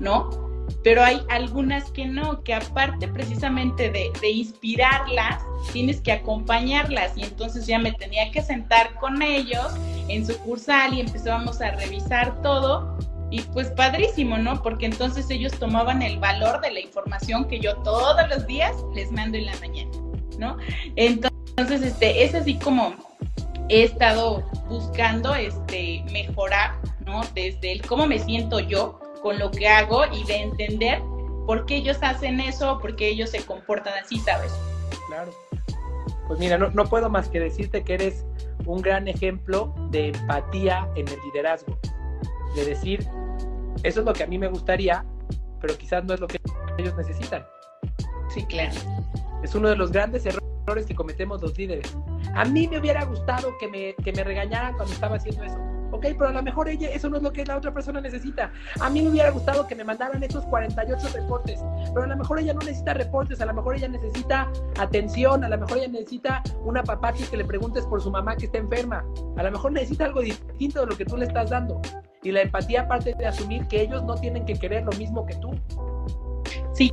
¿no? 0.00 0.47
Pero 0.82 1.02
hay 1.02 1.22
algunas 1.28 1.90
que 1.90 2.06
no, 2.06 2.42
que 2.42 2.54
aparte 2.54 3.08
precisamente 3.08 3.90
de, 3.90 4.10
de 4.20 4.30
inspirarlas, 4.30 5.42
tienes 5.72 6.00
que 6.00 6.12
acompañarlas 6.12 7.16
y 7.16 7.24
entonces 7.24 7.66
ya 7.66 7.78
me 7.78 7.92
tenía 7.92 8.30
que 8.30 8.42
sentar 8.42 8.94
con 8.96 9.22
ellos 9.22 9.66
en 10.08 10.26
su 10.26 10.36
cursal 10.38 10.94
y 10.94 11.00
empezábamos 11.00 11.60
a 11.60 11.72
revisar 11.72 12.40
todo 12.42 12.98
y 13.30 13.42
pues 13.42 13.70
padrísimo, 13.70 14.38
¿no? 14.38 14.62
Porque 14.62 14.86
entonces 14.86 15.30
ellos 15.30 15.52
tomaban 15.58 16.02
el 16.02 16.18
valor 16.18 16.60
de 16.60 16.70
la 16.70 16.80
información 16.80 17.46
que 17.46 17.60
yo 17.60 17.76
todos 17.78 18.16
los 18.28 18.46
días 18.46 18.74
les 18.94 19.12
mando 19.12 19.36
en 19.36 19.46
la 19.46 19.56
mañana, 19.56 19.90
¿no? 20.38 20.56
Entonces, 20.96 21.82
este, 21.82 22.24
es 22.24 22.34
así 22.34 22.54
como 22.58 22.94
he 23.68 23.82
estado 23.82 24.42
buscando 24.68 25.34
este, 25.34 26.04
mejorar, 26.10 26.80
¿no? 27.04 27.20
Desde 27.34 27.72
el 27.72 27.82
cómo 27.82 28.06
me 28.06 28.18
siento 28.18 28.60
yo 28.60 28.98
con 29.18 29.38
lo 29.38 29.50
que 29.50 29.68
hago 29.68 30.04
y 30.12 30.24
de 30.24 30.42
entender 30.42 31.02
por 31.46 31.66
qué 31.66 31.76
ellos 31.76 31.98
hacen 32.02 32.40
eso, 32.40 32.78
por 32.78 32.96
qué 32.96 33.08
ellos 33.08 33.30
se 33.30 33.44
comportan 33.44 33.94
así, 34.02 34.18
¿sabes? 34.18 34.52
Claro. 35.08 35.32
Pues 36.26 36.38
mira, 36.38 36.58
no, 36.58 36.70
no 36.70 36.84
puedo 36.84 37.08
más 37.08 37.28
que 37.28 37.40
decirte 37.40 37.82
que 37.82 37.94
eres 37.94 38.26
un 38.66 38.82
gran 38.82 39.08
ejemplo 39.08 39.74
de 39.90 40.08
empatía 40.08 40.88
en 40.94 41.08
el 41.08 41.18
liderazgo. 41.22 41.78
De 42.54 42.64
decir, 42.64 43.06
eso 43.82 44.00
es 44.00 44.06
lo 44.06 44.12
que 44.12 44.24
a 44.24 44.26
mí 44.26 44.38
me 44.38 44.48
gustaría, 44.48 45.04
pero 45.60 45.76
quizás 45.78 46.04
no 46.04 46.14
es 46.14 46.20
lo 46.20 46.26
que 46.26 46.38
ellos 46.76 46.94
necesitan. 46.96 47.46
Sí, 48.28 48.44
claro. 48.44 48.74
Es 49.42 49.54
uno 49.54 49.68
de 49.68 49.76
los 49.76 49.90
grandes 49.90 50.26
errores 50.26 50.86
que 50.86 50.94
cometemos 50.94 51.40
los 51.40 51.56
líderes. 51.56 51.96
A 52.34 52.44
mí 52.44 52.68
me 52.68 52.78
hubiera 52.78 53.04
gustado 53.04 53.56
que 53.58 53.68
me, 53.68 53.94
que 54.04 54.12
me 54.12 54.22
regañaran 54.24 54.74
cuando 54.74 54.92
estaba 54.92 55.16
haciendo 55.16 55.44
eso. 55.44 55.58
Ok, 55.90 56.06
pero 56.18 56.28
a 56.28 56.32
lo 56.32 56.42
mejor 56.42 56.68
ella, 56.68 56.90
eso 56.90 57.08
no 57.08 57.16
es 57.16 57.22
lo 57.22 57.32
que 57.32 57.44
la 57.44 57.56
otra 57.56 57.72
persona 57.72 58.00
necesita. 58.00 58.52
A 58.80 58.90
mí 58.90 59.02
me 59.02 59.10
hubiera 59.10 59.30
gustado 59.30 59.66
que 59.66 59.74
me 59.74 59.84
mandaran 59.84 60.22
esos 60.22 60.44
48 60.46 61.08
reportes, 61.14 61.60
pero 61.94 62.02
a 62.02 62.06
lo 62.06 62.16
mejor 62.16 62.40
ella 62.40 62.52
no 62.52 62.60
necesita 62.60 62.94
reportes, 62.94 63.40
a 63.40 63.46
lo 63.46 63.54
mejor 63.54 63.76
ella 63.76 63.88
necesita 63.88 64.50
atención, 64.78 65.44
a 65.44 65.48
lo 65.48 65.58
mejor 65.58 65.78
ella 65.78 65.88
necesita 65.88 66.42
una 66.64 66.82
papachi 66.82 67.24
que 67.24 67.36
le 67.38 67.44
preguntes 67.44 67.86
por 67.86 68.02
su 68.02 68.10
mamá 68.10 68.36
que 68.36 68.46
está 68.46 68.58
enferma, 68.58 69.04
a 69.36 69.42
lo 69.42 69.50
mejor 69.50 69.72
necesita 69.72 70.04
algo 70.06 70.20
distinto 70.20 70.80
de 70.80 70.86
lo 70.86 70.96
que 70.96 71.04
tú 71.04 71.16
le 71.16 71.26
estás 71.26 71.50
dando. 71.50 71.80
Y 72.22 72.32
la 72.32 72.42
empatía 72.42 72.88
parte 72.88 73.14
de 73.14 73.26
asumir 73.26 73.66
que 73.68 73.82
ellos 73.82 74.02
no 74.04 74.16
tienen 74.16 74.44
que 74.44 74.54
querer 74.54 74.84
lo 74.84 74.92
mismo 74.92 75.24
que 75.24 75.34
tú. 75.36 75.50
Sí, 76.74 76.92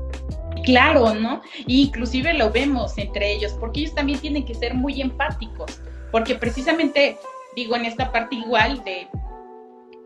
claro, 0.64 1.14
¿no? 1.14 1.42
inclusive 1.68 2.34
lo 2.34 2.52
vemos 2.52 2.98
entre 2.98 3.34
ellos, 3.34 3.54
porque 3.60 3.82
ellos 3.82 3.96
también 3.96 4.20
tienen 4.20 4.46
que 4.46 4.54
ser 4.54 4.74
muy 4.74 5.02
empáticos, 5.02 5.82
porque 6.12 6.36
precisamente, 6.36 7.18
digo, 7.56 7.76
en 7.76 7.86
esta 7.86 8.12
parte 8.12 8.36
igual 8.36 8.84
de, 8.84 9.08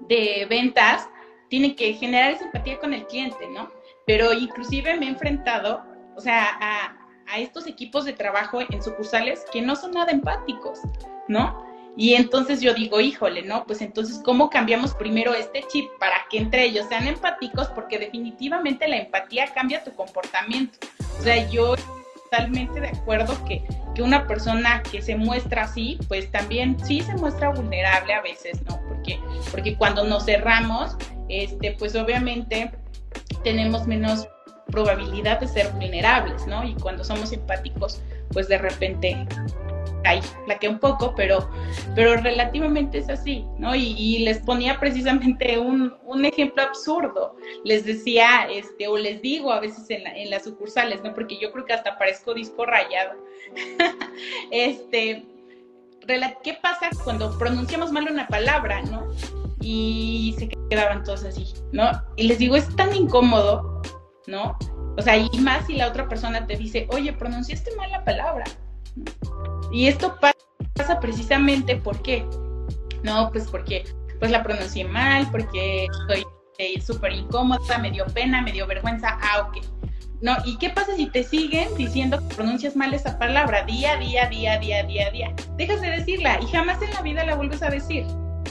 de 0.07 0.45
ventas, 0.49 1.09
tienen 1.49 1.75
que 1.75 1.93
generar 1.93 2.31
esa 2.31 2.45
empatía 2.45 2.79
con 2.79 2.93
el 2.93 3.05
cliente, 3.07 3.47
¿no? 3.53 3.69
Pero 4.05 4.33
inclusive 4.33 4.95
me 4.97 5.07
he 5.07 5.09
enfrentado, 5.09 5.83
o 6.15 6.21
sea, 6.21 6.57
a, 6.61 6.97
a 7.27 7.39
estos 7.39 7.67
equipos 7.67 8.05
de 8.05 8.13
trabajo 8.13 8.59
en 8.61 8.81
sucursales 8.81 9.45
que 9.51 9.61
no 9.61 9.75
son 9.75 9.91
nada 9.91 10.11
empáticos, 10.11 10.79
¿no? 11.27 11.67
Y 11.95 12.13
entonces 12.13 12.61
yo 12.61 12.73
digo, 12.73 13.01
híjole, 13.01 13.41
¿no? 13.41 13.65
Pues 13.65 13.81
entonces, 13.81 14.21
¿cómo 14.23 14.49
cambiamos 14.49 14.93
primero 14.93 15.33
este 15.33 15.63
chip 15.67 15.89
para 15.99 16.15
que 16.29 16.37
entre 16.37 16.65
ellos 16.65 16.85
sean 16.87 17.07
empáticos? 17.07 17.67
Porque 17.69 17.99
definitivamente 17.99 18.87
la 18.87 18.97
empatía 18.97 19.47
cambia 19.53 19.83
tu 19.83 19.93
comportamiento. 19.93 20.77
O 21.19 21.21
sea, 21.21 21.49
yo 21.49 21.75
totalmente 22.23 22.79
de 22.79 22.89
acuerdo 22.89 23.33
que, 23.45 23.63
una 24.01 24.27
persona 24.27 24.83
que 24.83 25.01
se 25.01 25.15
muestra 25.15 25.63
así, 25.63 25.97
pues 26.07 26.31
también 26.31 26.77
sí 26.83 27.01
se 27.01 27.15
muestra 27.15 27.49
vulnerable 27.49 28.13
a 28.13 28.21
veces, 28.21 28.61
¿no? 28.69 28.79
Porque, 28.87 29.19
porque 29.51 29.75
cuando 29.75 30.03
nos 30.03 30.25
cerramos, 30.25 30.95
este, 31.27 31.71
pues 31.73 31.95
obviamente 31.95 32.71
tenemos 33.43 33.87
menos 33.87 34.27
probabilidad 34.67 35.39
de 35.39 35.47
ser 35.47 35.71
vulnerables, 35.71 36.45
¿no? 36.47 36.63
Y 36.63 36.75
cuando 36.75 37.03
somos 37.03 37.31
empáticos, 37.31 38.01
pues 38.31 38.47
de 38.47 38.57
repente 38.57 39.27
ahí 40.05 40.21
plaqué 40.45 40.69
un 40.69 40.79
poco, 40.79 41.13
pero, 41.15 41.49
pero 41.95 42.15
relativamente 42.15 42.99
es 42.99 43.09
así, 43.09 43.45
¿no? 43.57 43.75
Y, 43.75 44.19
les 44.19 44.39
ponía 44.39 44.79
precisamente 44.79 45.57
un, 45.57 45.93
un, 46.05 46.25
ejemplo 46.25 46.63
absurdo. 46.63 47.35
Les 47.63 47.85
decía, 47.85 48.47
este, 48.49 48.87
o 48.87 48.97
les 48.97 49.21
digo 49.21 49.51
a 49.51 49.59
veces 49.59 49.89
en, 49.89 50.07
en 50.07 50.29
las 50.29 50.43
sucursales, 50.43 51.03
¿no? 51.03 51.13
Porque 51.13 51.37
yo 51.39 51.51
creo 51.51 51.65
que 51.65 51.73
hasta 51.73 51.97
parezco 51.97 52.33
disco 52.33 52.65
rayado. 52.65 53.13
este, 54.51 55.25
¿qué 56.43 56.57
pasa 56.61 56.89
cuando 57.03 57.37
pronunciamos 57.37 57.91
mal 57.91 58.07
una 58.09 58.27
palabra, 58.27 58.81
¿no? 58.83 59.11
Y 59.61 60.35
se 60.37 60.49
quedaban 60.69 61.03
todos 61.03 61.23
así, 61.23 61.53
¿no? 61.71 61.91
Y 62.15 62.23
les 62.23 62.39
digo, 62.39 62.55
es 62.55 62.73
tan 62.75 62.95
incómodo, 62.95 63.81
¿no? 64.27 64.57
O 64.99 65.01
sea, 65.01 65.15
y 65.15 65.29
más 65.39 65.65
si 65.65 65.75
la 65.75 65.87
otra 65.87 66.09
persona 66.09 66.45
te 66.45 66.57
dice, 66.57 66.85
oye, 66.91 67.13
pronunciaste 67.13 67.73
mal 67.77 67.89
la 67.89 68.03
palabra. 68.03 68.43
Y 69.71 69.87
esto 69.87 70.17
pasa 70.19 70.99
precisamente 70.99 71.77
¿por 71.77 72.01
qué? 72.01 72.25
No, 73.03 73.31
pues 73.31 73.47
porque 73.47 73.85
pues 74.19 74.29
la 74.29 74.43
pronuncié 74.43 74.83
mal, 74.83 75.31
porque 75.31 75.85
estoy 75.85 76.25
eh, 76.57 76.81
súper 76.81 77.13
incómoda, 77.13 77.77
me 77.77 77.91
dio 77.91 78.05
pena, 78.07 78.41
me 78.41 78.51
dio 78.51 78.67
vergüenza, 78.67 79.17
ah, 79.21 79.47
ok. 79.47 79.63
No, 80.21 80.35
¿y 80.43 80.57
qué 80.57 80.69
pasa 80.69 80.93
si 80.97 81.05
te 81.05 81.23
siguen 81.23 81.73
diciendo 81.77 82.19
que 82.19 82.35
pronuncias 82.35 82.75
mal 82.75 82.93
esa 82.93 83.17
palabra 83.17 83.63
día, 83.63 83.95
día, 83.95 84.27
día, 84.27 84.59
día, 84.59 84.83
día, 84.83 85.09
día? 85.11 85.33
Dejas 85.55 85.79
de 85.79 85.91
decirla 85.91 86.41
y 86.41 86.47
jamás 86.47 86.81
en 86.81 86.91
la 86.91 87.01
vida 87.01 87.23
la 87.23 87.35
vuelves 87.35 87.63
a 87.63 87.69
decir, 87.69 88.05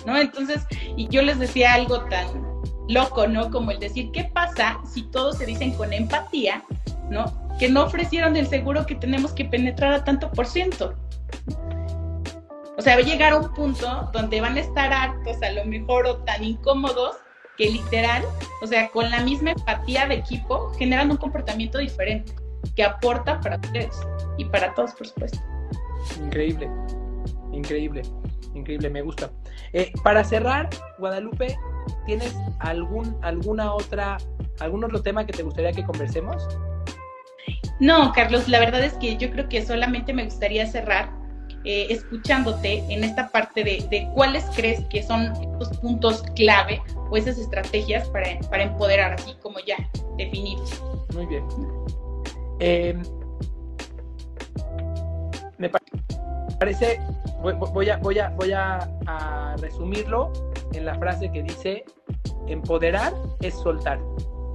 ¿no? 0.06 0.16
Entonces, 0.16 0.66
y 0.96 1.08
yo 1.08 1.20
les 1.20 1.38
decía 1.38 1.74
algo 1.74 2.00
tan 2.06 2.47
loco, 2.88 3.26
¿no? 3.26 3.50
Como 3.50 3.70
el 3.70 3.78
decir, 3.78 4.10
¿qué 4.12 4.24
pasa 4.24 4.78
si 4.90 5.02
todos 5.10 5.38
se 5.38 5.46
dicen 5.46 5.72
con 5.74 5.92
empatía, 5.92 6.64
¿no? 7.10 7.32
Que 7.58 7.68
no 7.68 7.84
ofrecieron 7.84 8.36
el 8.36 8.46
seguro 8.46 8.86
que 8.86 8.94
tenemos 8.94 9.32
que 9.32 9.44
penetrar 9.44 9.92
a 9.92 10.04
tanto 10.04 10.30
por 10.30 10.46
ciento. 10.46 10.94
O 12.76 12.82
sea, 12.82 12.94
va 12.94 13.02
a 13.02 13.04
llegar 13.04 13.32
a 13.32 13.38
un 13.38 13.52
punto 13.54 14.08
donde 14.12 14.40
van 14.40 14.56
a 14.56 14.60
estar 14.60 14.92
hartos, 14.92 15.42
a 15.42 15.50
lo 15.50 15.64
mejor, 15.64 16.06
o 16.06 16.18
tan 16.18 16.44
incómodos, 16.44 17.16
que 17.56 17.68
literal, 17.68 18.22
o 18.62 18.66
sea, 18.66 18.88
con 18.90 19.10
la 19.10 19.20
misma 19.20 19.50
empatía 19.50 20.06
de 20.06 20.14
equipo, 20.14 20.72
generan 20.78 21.10
un 21.10 21.16
comportamiento 21.16 21.78
diferente 21.78 22.32
que 22.76 22.84
aporta 22.84 23.40
para 23.40 23.56
ustedes 23.56 24.00
y 24.36 24.44
para 24.44 24.72
todos, 24.74 24.92
por 24.92 25.08
supuesto. 25.08 25.38
Increíble, 26.24 26.70
increíble, 27.52 28.02
increíble, 28.58 28.90
me 28.90 29.02
gusta. 29.02 29.30
Eh, 29.72 29.92
para 30.02 30.24
cerrar, 30.24 30.68
Guadalupe, 30.98 31.56
¿tienes 32.06 32.36
algún, 32.60 33.16
alguna 33.22 33.72
otra, 33.72 34.18
algún 34.60 34.84
otro 34.84 35.02
tema 35.02 35.26
que 35.26 35.32
te 35.32 35.42
gustaría 35.42 35.72
que 35.72 35.84
conversemos? 35.84 36.46
No, 37.80 38.12
Carlos, 38.12 38.48
la 38.48 38.60
verdad 38.60 38.82
es 38.82 38.94
que 38.94 39.16
yo 39.16 39.30
creo 39.30 39.48
que 39.48 39.64
solamente 39.64 40.12
me 40.12 40.24
gustaría 40.24 40.66
cerrar 40.66 41.10
eh, 41.64 41.86
escuchándote 41.90 42.84
en 42.88 43.04
esta 43.04 43.28
parte 43.28 43.64
de, 43.64 44.08
cuáles 44.14 44.44
crees 44.54 44.80
que 44.86 45.02
son 45.02 45.32
los 45.58 45.68
puntos 45.78 46.22
clave 46.34 46.80
o 47.10 47.16
esas 47.16 47.38
estrategias 47.38 48.08
para, 48.08 48.38
para 48.50 48.64
empoderar, 48.64 49.12
así 49.12 49.34
como 49.42 49.58
ya 49.60 49.76
definidos. 50.16 50.82
Muy 51.14 51.26
bien. 51.26 51.44
Em, 52.60 53.02
me 55.58 55.68
parece, 55.68 56.17
voy, 57.40 57.88
a, 57.88 57.96
voy, 57.98 58.18
a, 58.18 58.28
voy 58.30 58.52
a, 58.52 59.56
resumirlo 59.60 60.32
en 60.72 60.84
la 60.84 60.94
frase 60.94 61.30
que 61.30 61.42
dice, 61.42 61.84
empoderar 62.46 63.12
es 63.40 63.54
soltar. 63.54 64.00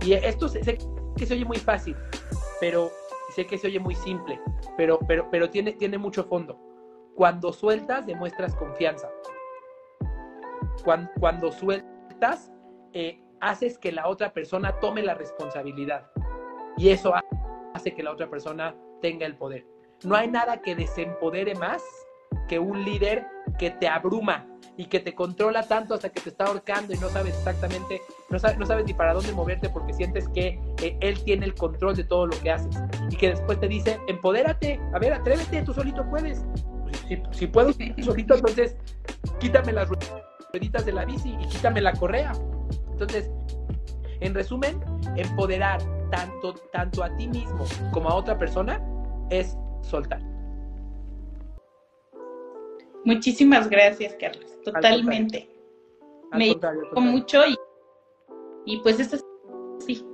Y 0.05 0.13
esto 0.13 0.47
sé 0.47 0.77
que 1.15 1.25
se 1.25 1.33
oye 1.33 1.45
muy 1.45 1.57
fácil, 1.57 1.95
pero 2.59 2.89
sé 3.35 3.45
que 3.45 3.57
se 3.57 3.67
oye 3.67 3.79
muy 3.79 3.95
simple, 3.95 4.39
pero, 4.77 4.99
pero, 5.07 5.29
pero 5.31 5.49
tiene, 5.49 5.73
tiene 5.73 5.97
mucho 5.97 6.23
fondo. 6.23 6.57
Cuando 7.15 7.53
sueltas, 7.53 8.05
demuestras 8.05 8.55
confianza. 8.55 9.09
Cuando, 11.19 11.51
sueltas, 11.51 12.51
eh, 12.93 13.21
haces 13.39 13.77
que 13.77 13.91
la 13.91 14.07
otra 14.07 14.33
persona 14.33 14.79
tome 14.79 15.03
la 15.03 15.13
responsabilidad. 15.13 16.09
Y 16.77 16.89
eso 16.89 17.13
hace 17.73 17.93
que 17.93 18.03
la 18.03 18.11
otra 18.11 18.29
persona 18.29 18.75
tenga 19.01 19.25
el 19.25 19.37
poder. 19.37 19.65
No 20.03 20.15
hay 20.15 20.27
nada 20.27 20.61
que 20.61 20.75
desempodere 20.75 21.55
más 21.55 21.81
que 22.47 22.59
un 22.59 22.83
líder 22.83 23.25
que 23.57 23.71
te 23.71 23.87
abruma 23.87 24.47
y 24.75 24.85
que 24.85 24.99
te 24.99 25.13
controla 25.13 25.63
tanto 25.63 25.93
hasta 25.93 26.09
que 26.09 26.19
te 26.19 26.29
está 26.29 26.45
ahorcando 26.45 26.93
y 26.93 26.97
no 26.97 27.09
sabes 27.09 27.37
exactamente, 27.37 28.01
no 28.29 28.39
sabes, 28.39 28.57
no 28.57 28.65
sabes 28.65 28.85
ni 28.85 28.93
para 28.93 29.13
dónde 29.13 29.31
moverte 29.31 29.69
porque 29.69 29.93
sientes 29.93 30.27
que 30.29 30.59
eh, 30.81 30.97
él 30.99 31.23
tiene 31.23 31.45
el 31.45 31.53
control 31.53 31.95
de 31.95 32.03
todo 32.03 32.25
lo 32.25 32.39
que 32.41 32.51
haces 32.51 32.75
y 33.09 33.15
que 33.15 33.29
después 33.29 33.59
te 33.59 33.67
dice, 33.67 33.99
empodérate, 34.07 34.79
a 34.93 34.99
ver, 34.99 35.13
atrévete, 35.13 35.61
tú 35.61 35.73
solito 35.73 36.03
puedes 36.09 36.43
si, 37.31 37.47
puedo 37.47 37.71
solito, 37.73 38.35
entonces 38.35 38.75
quítame 39.39 39.73
las 39.73 39.89
rueditas 40.51 40.85
de 40.85 40.91
la 40.91 41.05
bici 41.05 41.35
y 41.39 41.47
quítame 41.47 41.81
la 41.81 41.93
correa. 41.93 42.31
Entonces, 42.91 43.29
en 44.19 44.33
resumen, 44.33 44.79
empoderar 45.15 45.81
tanto, 46.11 46.53
tanto 46.71 47.03
a 47.03 47.15
ti 47.17 47.27
mismo 47.27 47.65
como 47.91 48.09
a 48.09 48.15
otra 48.15 48.37
persona 48.37 48.81
es 49.29 49.57
soltar. 49.83 50.21
Muchísimas 53.05 53.69
gracias, 53.69 54.15
Carlos. 54.19 54.49
Totalmente. 54.63 55.49
Me 56.31 56.53
gustó 56.53 57.01
mucho 57.01 57.45
y, 57.45 57.55
y 58.65 58.79
pues 58.79 58.99
esto 58.99 59.17
es 59.17 59.25
sí. 59.85 60.05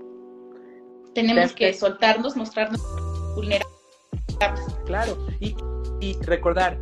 Tenemos 1.14 1.54
que 1.54 1.74
soltarnos, 1.74 2.36
mostrarnos 2.36 2.82
vulnerables. 3.36 3.68
Claro, 4.86 5.18
y 5.40 5.56
y 6.00 6.14
recordar, 6.22 6.78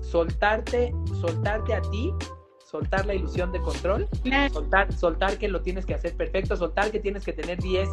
soltarte, 0.00 0.94
soltarte 1.20 1.74
a 1.74 1.82
ti, 1.82 2.12
soltar 2.64 3.06
la 3.06 3.14
ilusión 3.14 3.52
de 3.52 3.60
control, 3.60 4.08
soltar, 4.52 4.92
soltar 4.92 5.38
que 5.38 5.48
lo 5.48 5.62
tienes 5.62 5.86
que 5.86 5.94
hacer 5.94 6.16
perfecto, 6.16 6.56
soltar 6.56 6.90
que 6.90 7.00
tienes 7.00 7.24
que 7.24 7.32
tener 7.32 7.58
10 7.58 7.88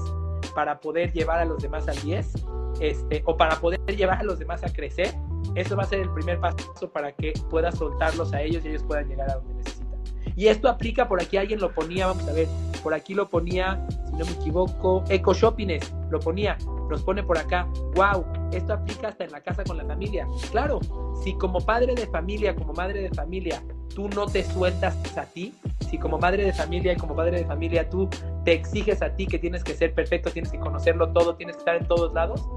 para 0.60 0.82
poder 0.82 1.13
llevar 1.13 1.39
a 1.39 1.45
los 1.45 1.62
demás 1.62 1.88
al 1.88 1.98
10, 2.02 2.34
este, 2.82 3.24
o 3.26 3.38
para 3.38 3.56
poder 3.62 3.80
llevar 3.95 4.19
a 4.19 4.24
los 4.24 4.39
demás 4.39 4.62
a 4.62 4.74
crecer. 4.74 5.15
Eso 5.56 5.78
va 5.78 5.84
a 5.84 5.86
ser 5.86 6.02
el 6.02 6.10
primer 6.10 6.38
paso 6.41 6.91
para 6.91 7.13
que 7.13 7.32
puedas 7.50 7.78
soltarlos 7.78 8.34
a 8.34 8.41
ellos 8.41 8.65
y 8.65 8.67
ellos 8.67 8.84
puedan 8.84 9.08
llegar 9.08 9.32
a 9.32 9.36
donde 9.36 9.54
necesitan. 9.54 10.04
Y 10.36 10.48
esto 10.48 10.67
aplica, 10.67 11.08
por 11.08 11.22
aquí 11.22 11.38
alguien 11.38 11.62
lo 11.62 11.72
ponía, 11.72 12.08
vamos 12.08 12.28
a 12.28 12.34
ver, 12.34 12.50
por 12.84 12.93
aquí 12.93 13.13
lo 13.13 13.30
ponía, 13.30 13.88
si 14.08 14.12
no 14.17 14.26
me 14.26 14.32
equivoco, 14.32 15.06
Eco 15.08 15.34
Shoppings 15.34 15.93
lo 16.12 16.19
ponía, 16.19 16.58
nos 16.89 17.04
pone 17.04 17.24
por 17.24 17.38
acá, 17.38 17.65
wow, 17.95 18.26
esto 18.52 18.74
aplica 18.74 19.08
hasta 19.08 19.24
en 19.24 19.32
la 19.32 19.39
casa 19.39 19.63
con 19.63 19.78
la 19.78 19.86
familia. 19.86 20.28
Claro, 20.52 20.82
si 21.24 21.36
como 21.36 21.62
padre 21.62 21.95
de 21.95 22.06
familia, 22.08 22.54
como 22.54 22.74
madre 22.74 23.04
de 23.04 23.10
familia, 23.12 23.63
tú 23.95 24.10
no 24.10 24.26
te 24.26 24.43
sueltas 24.43 24.98
a 25.17 25.24
ti, 25.24 25.54
si 25.89 25.98
como 25.98 26.17
madre 26.17 26.43
de 26.43 26.52
familia 26.52 26.91
y 26.93 26.98
como 26.98 27.15
padre 27.15 27.39
de 27.39 27.45
familia 27.45 27.89
tú 27.89 28.10
te 28.50 28.56
exiges 28.56 29.04
a 29.04 29.16
ti 29.16 29.28
que 29.28 29.38
tienes 29.38 29.64
que 29.64 29.76
ser 29.76 29.94
perfecto, 29.94 30.32
tienes 30.32 30.52
que 30.52 30.58
conocerlo 30.58 31.14
todo, 31.14 31.36
tienes 31.36 31.56
que 31.58 31.60
estar 31.60 31.76
en 31.76 31.88
todos 31.88 32.12
lados, 32.16 32.50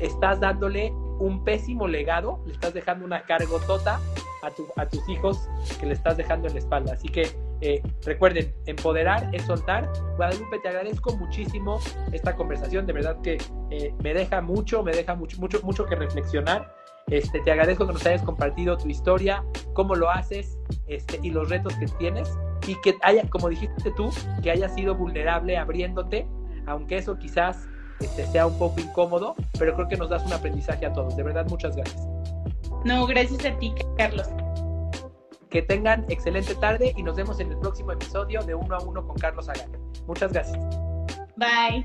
estás 0.00 0.40
dándole 0.40 0.90
un 1.20 1.44
pésimo 1.44 1.86
legado, 1.86 2.42
le 2.46 2.52
estás 2.54 2.74
dejando 2.74 3.04
una 3.04 3.22
cargotota 3.22 4.00
a, 4.42 4.50
tu, 4.50 4.66
a 4.74 4.88
tus 4.88 5.08
hijos 5.08 5.48
que 5.78 5.86
le 5.86 5.92
estás 5.92 6.16
dejando 6.16 6.48
en 6.48 6.54
la 6.54 6.58
espalda. 6.58 6.94
Así 6.94 7.08
que 7.08 7.30
eh, 7.60 7.80
recuerden, 8.04 8.52
empoderar 8.66 9.30
es 9.32 9.42
soltar. 9.42 9.88
Guadalupe, 10.16 10.58
te 10.58 10.68
agradezco 10.68 11.16
muchísimo 11.16 11.78
esta 12.10 12.34
conversación, 12.34 12.84
de 12.86 12.92
verdad 12.92 13.20
que 13.22 13.38
eh, 13.70 13.94
me 14.02 14.14
deja 14.14 14.40
mucho, 14.40 14.82
me 14.82 14.90
deja 14.90 15.14
mucho, 15.14 15.38
mucho, 15.38 15.60
mucho 15.62 15.86
que 15.86 15.94
reflexionar. 15.94 16.74
Este, 17.10 17.40
te 17.40 17.50
agradezco 17.50 17.86
que 17.86 17.92
nos 17.92 18.06
hayas 18.06 18.22
compartido 18.22 18.78
tu 18.78 18.88
historia, 18.88 19.44
cómo 19.74 19.96
lo 19.96 20.10
haces 20.10 20.58
este, 20.86 21.18
y 21.22 21.30
los 21.30 21.48
retos 21.48 21.74
que 21.74 21.86
tienes 21.98 22.30
y 22.66 22.76
que 22.76 22.96
haya, 23.02 23.28
como 23.28 23.48
dijiste 23.48 23.90
tú, 23.96 24.10
que 24.42 24.50
haya 24.50 24.68
sido 24.68 24.94
vulnerable 24.94 25.56
abriéndote, 25.56 26.28
aunque 26.66 26.98
eso 26.98 27.18
quizás 27.18 27.68
este, 28.00 28.26
sea 28.26 28.46
un 28.46 28.58
poco 28.58 28.80
incómodo, 28.80 29.34
pero 29.58 29.74
creo 29.74 29.88
que 29.88 29.96
nos 29.96 30.08
das 30.08 30.24
un 30.24 30.32
aprendizaje 30.32 30.86
a 30.86 30.92
todos. 30.92 31.16
De 31.16 31.22
verdad, 31.22 31.46
muchas 31.48 31.76
gracias. 31.76 32.06
No, 32.84 33.06
gracias 33.06 33.44
a 33.44 33.58
ti, 33.58 33.74
Carlos. 33.96 34.28
Que 35.50 35.62
tengan 35.62 36.06
excelente 36.08 36.54
tarde 36.54 36.94
y 36.96 37.02
nos 37.02 37.16
vemos 37.16 37.40
en 37.40 37.50
el 37.50 37.58
próximo 37.58 37.92
episodio 37.92 38.40
de 38.42 38.54
Uno 38.54 38.76
a 38.76 38.82
Uno 38.82 39.06
con 39.06 39.16
Carlos 39.16 39.48
Agán. 39.48 39.70
Muchas 40.06 40.32
gracias. 40.32 40.58
Bye. 41.36 41.82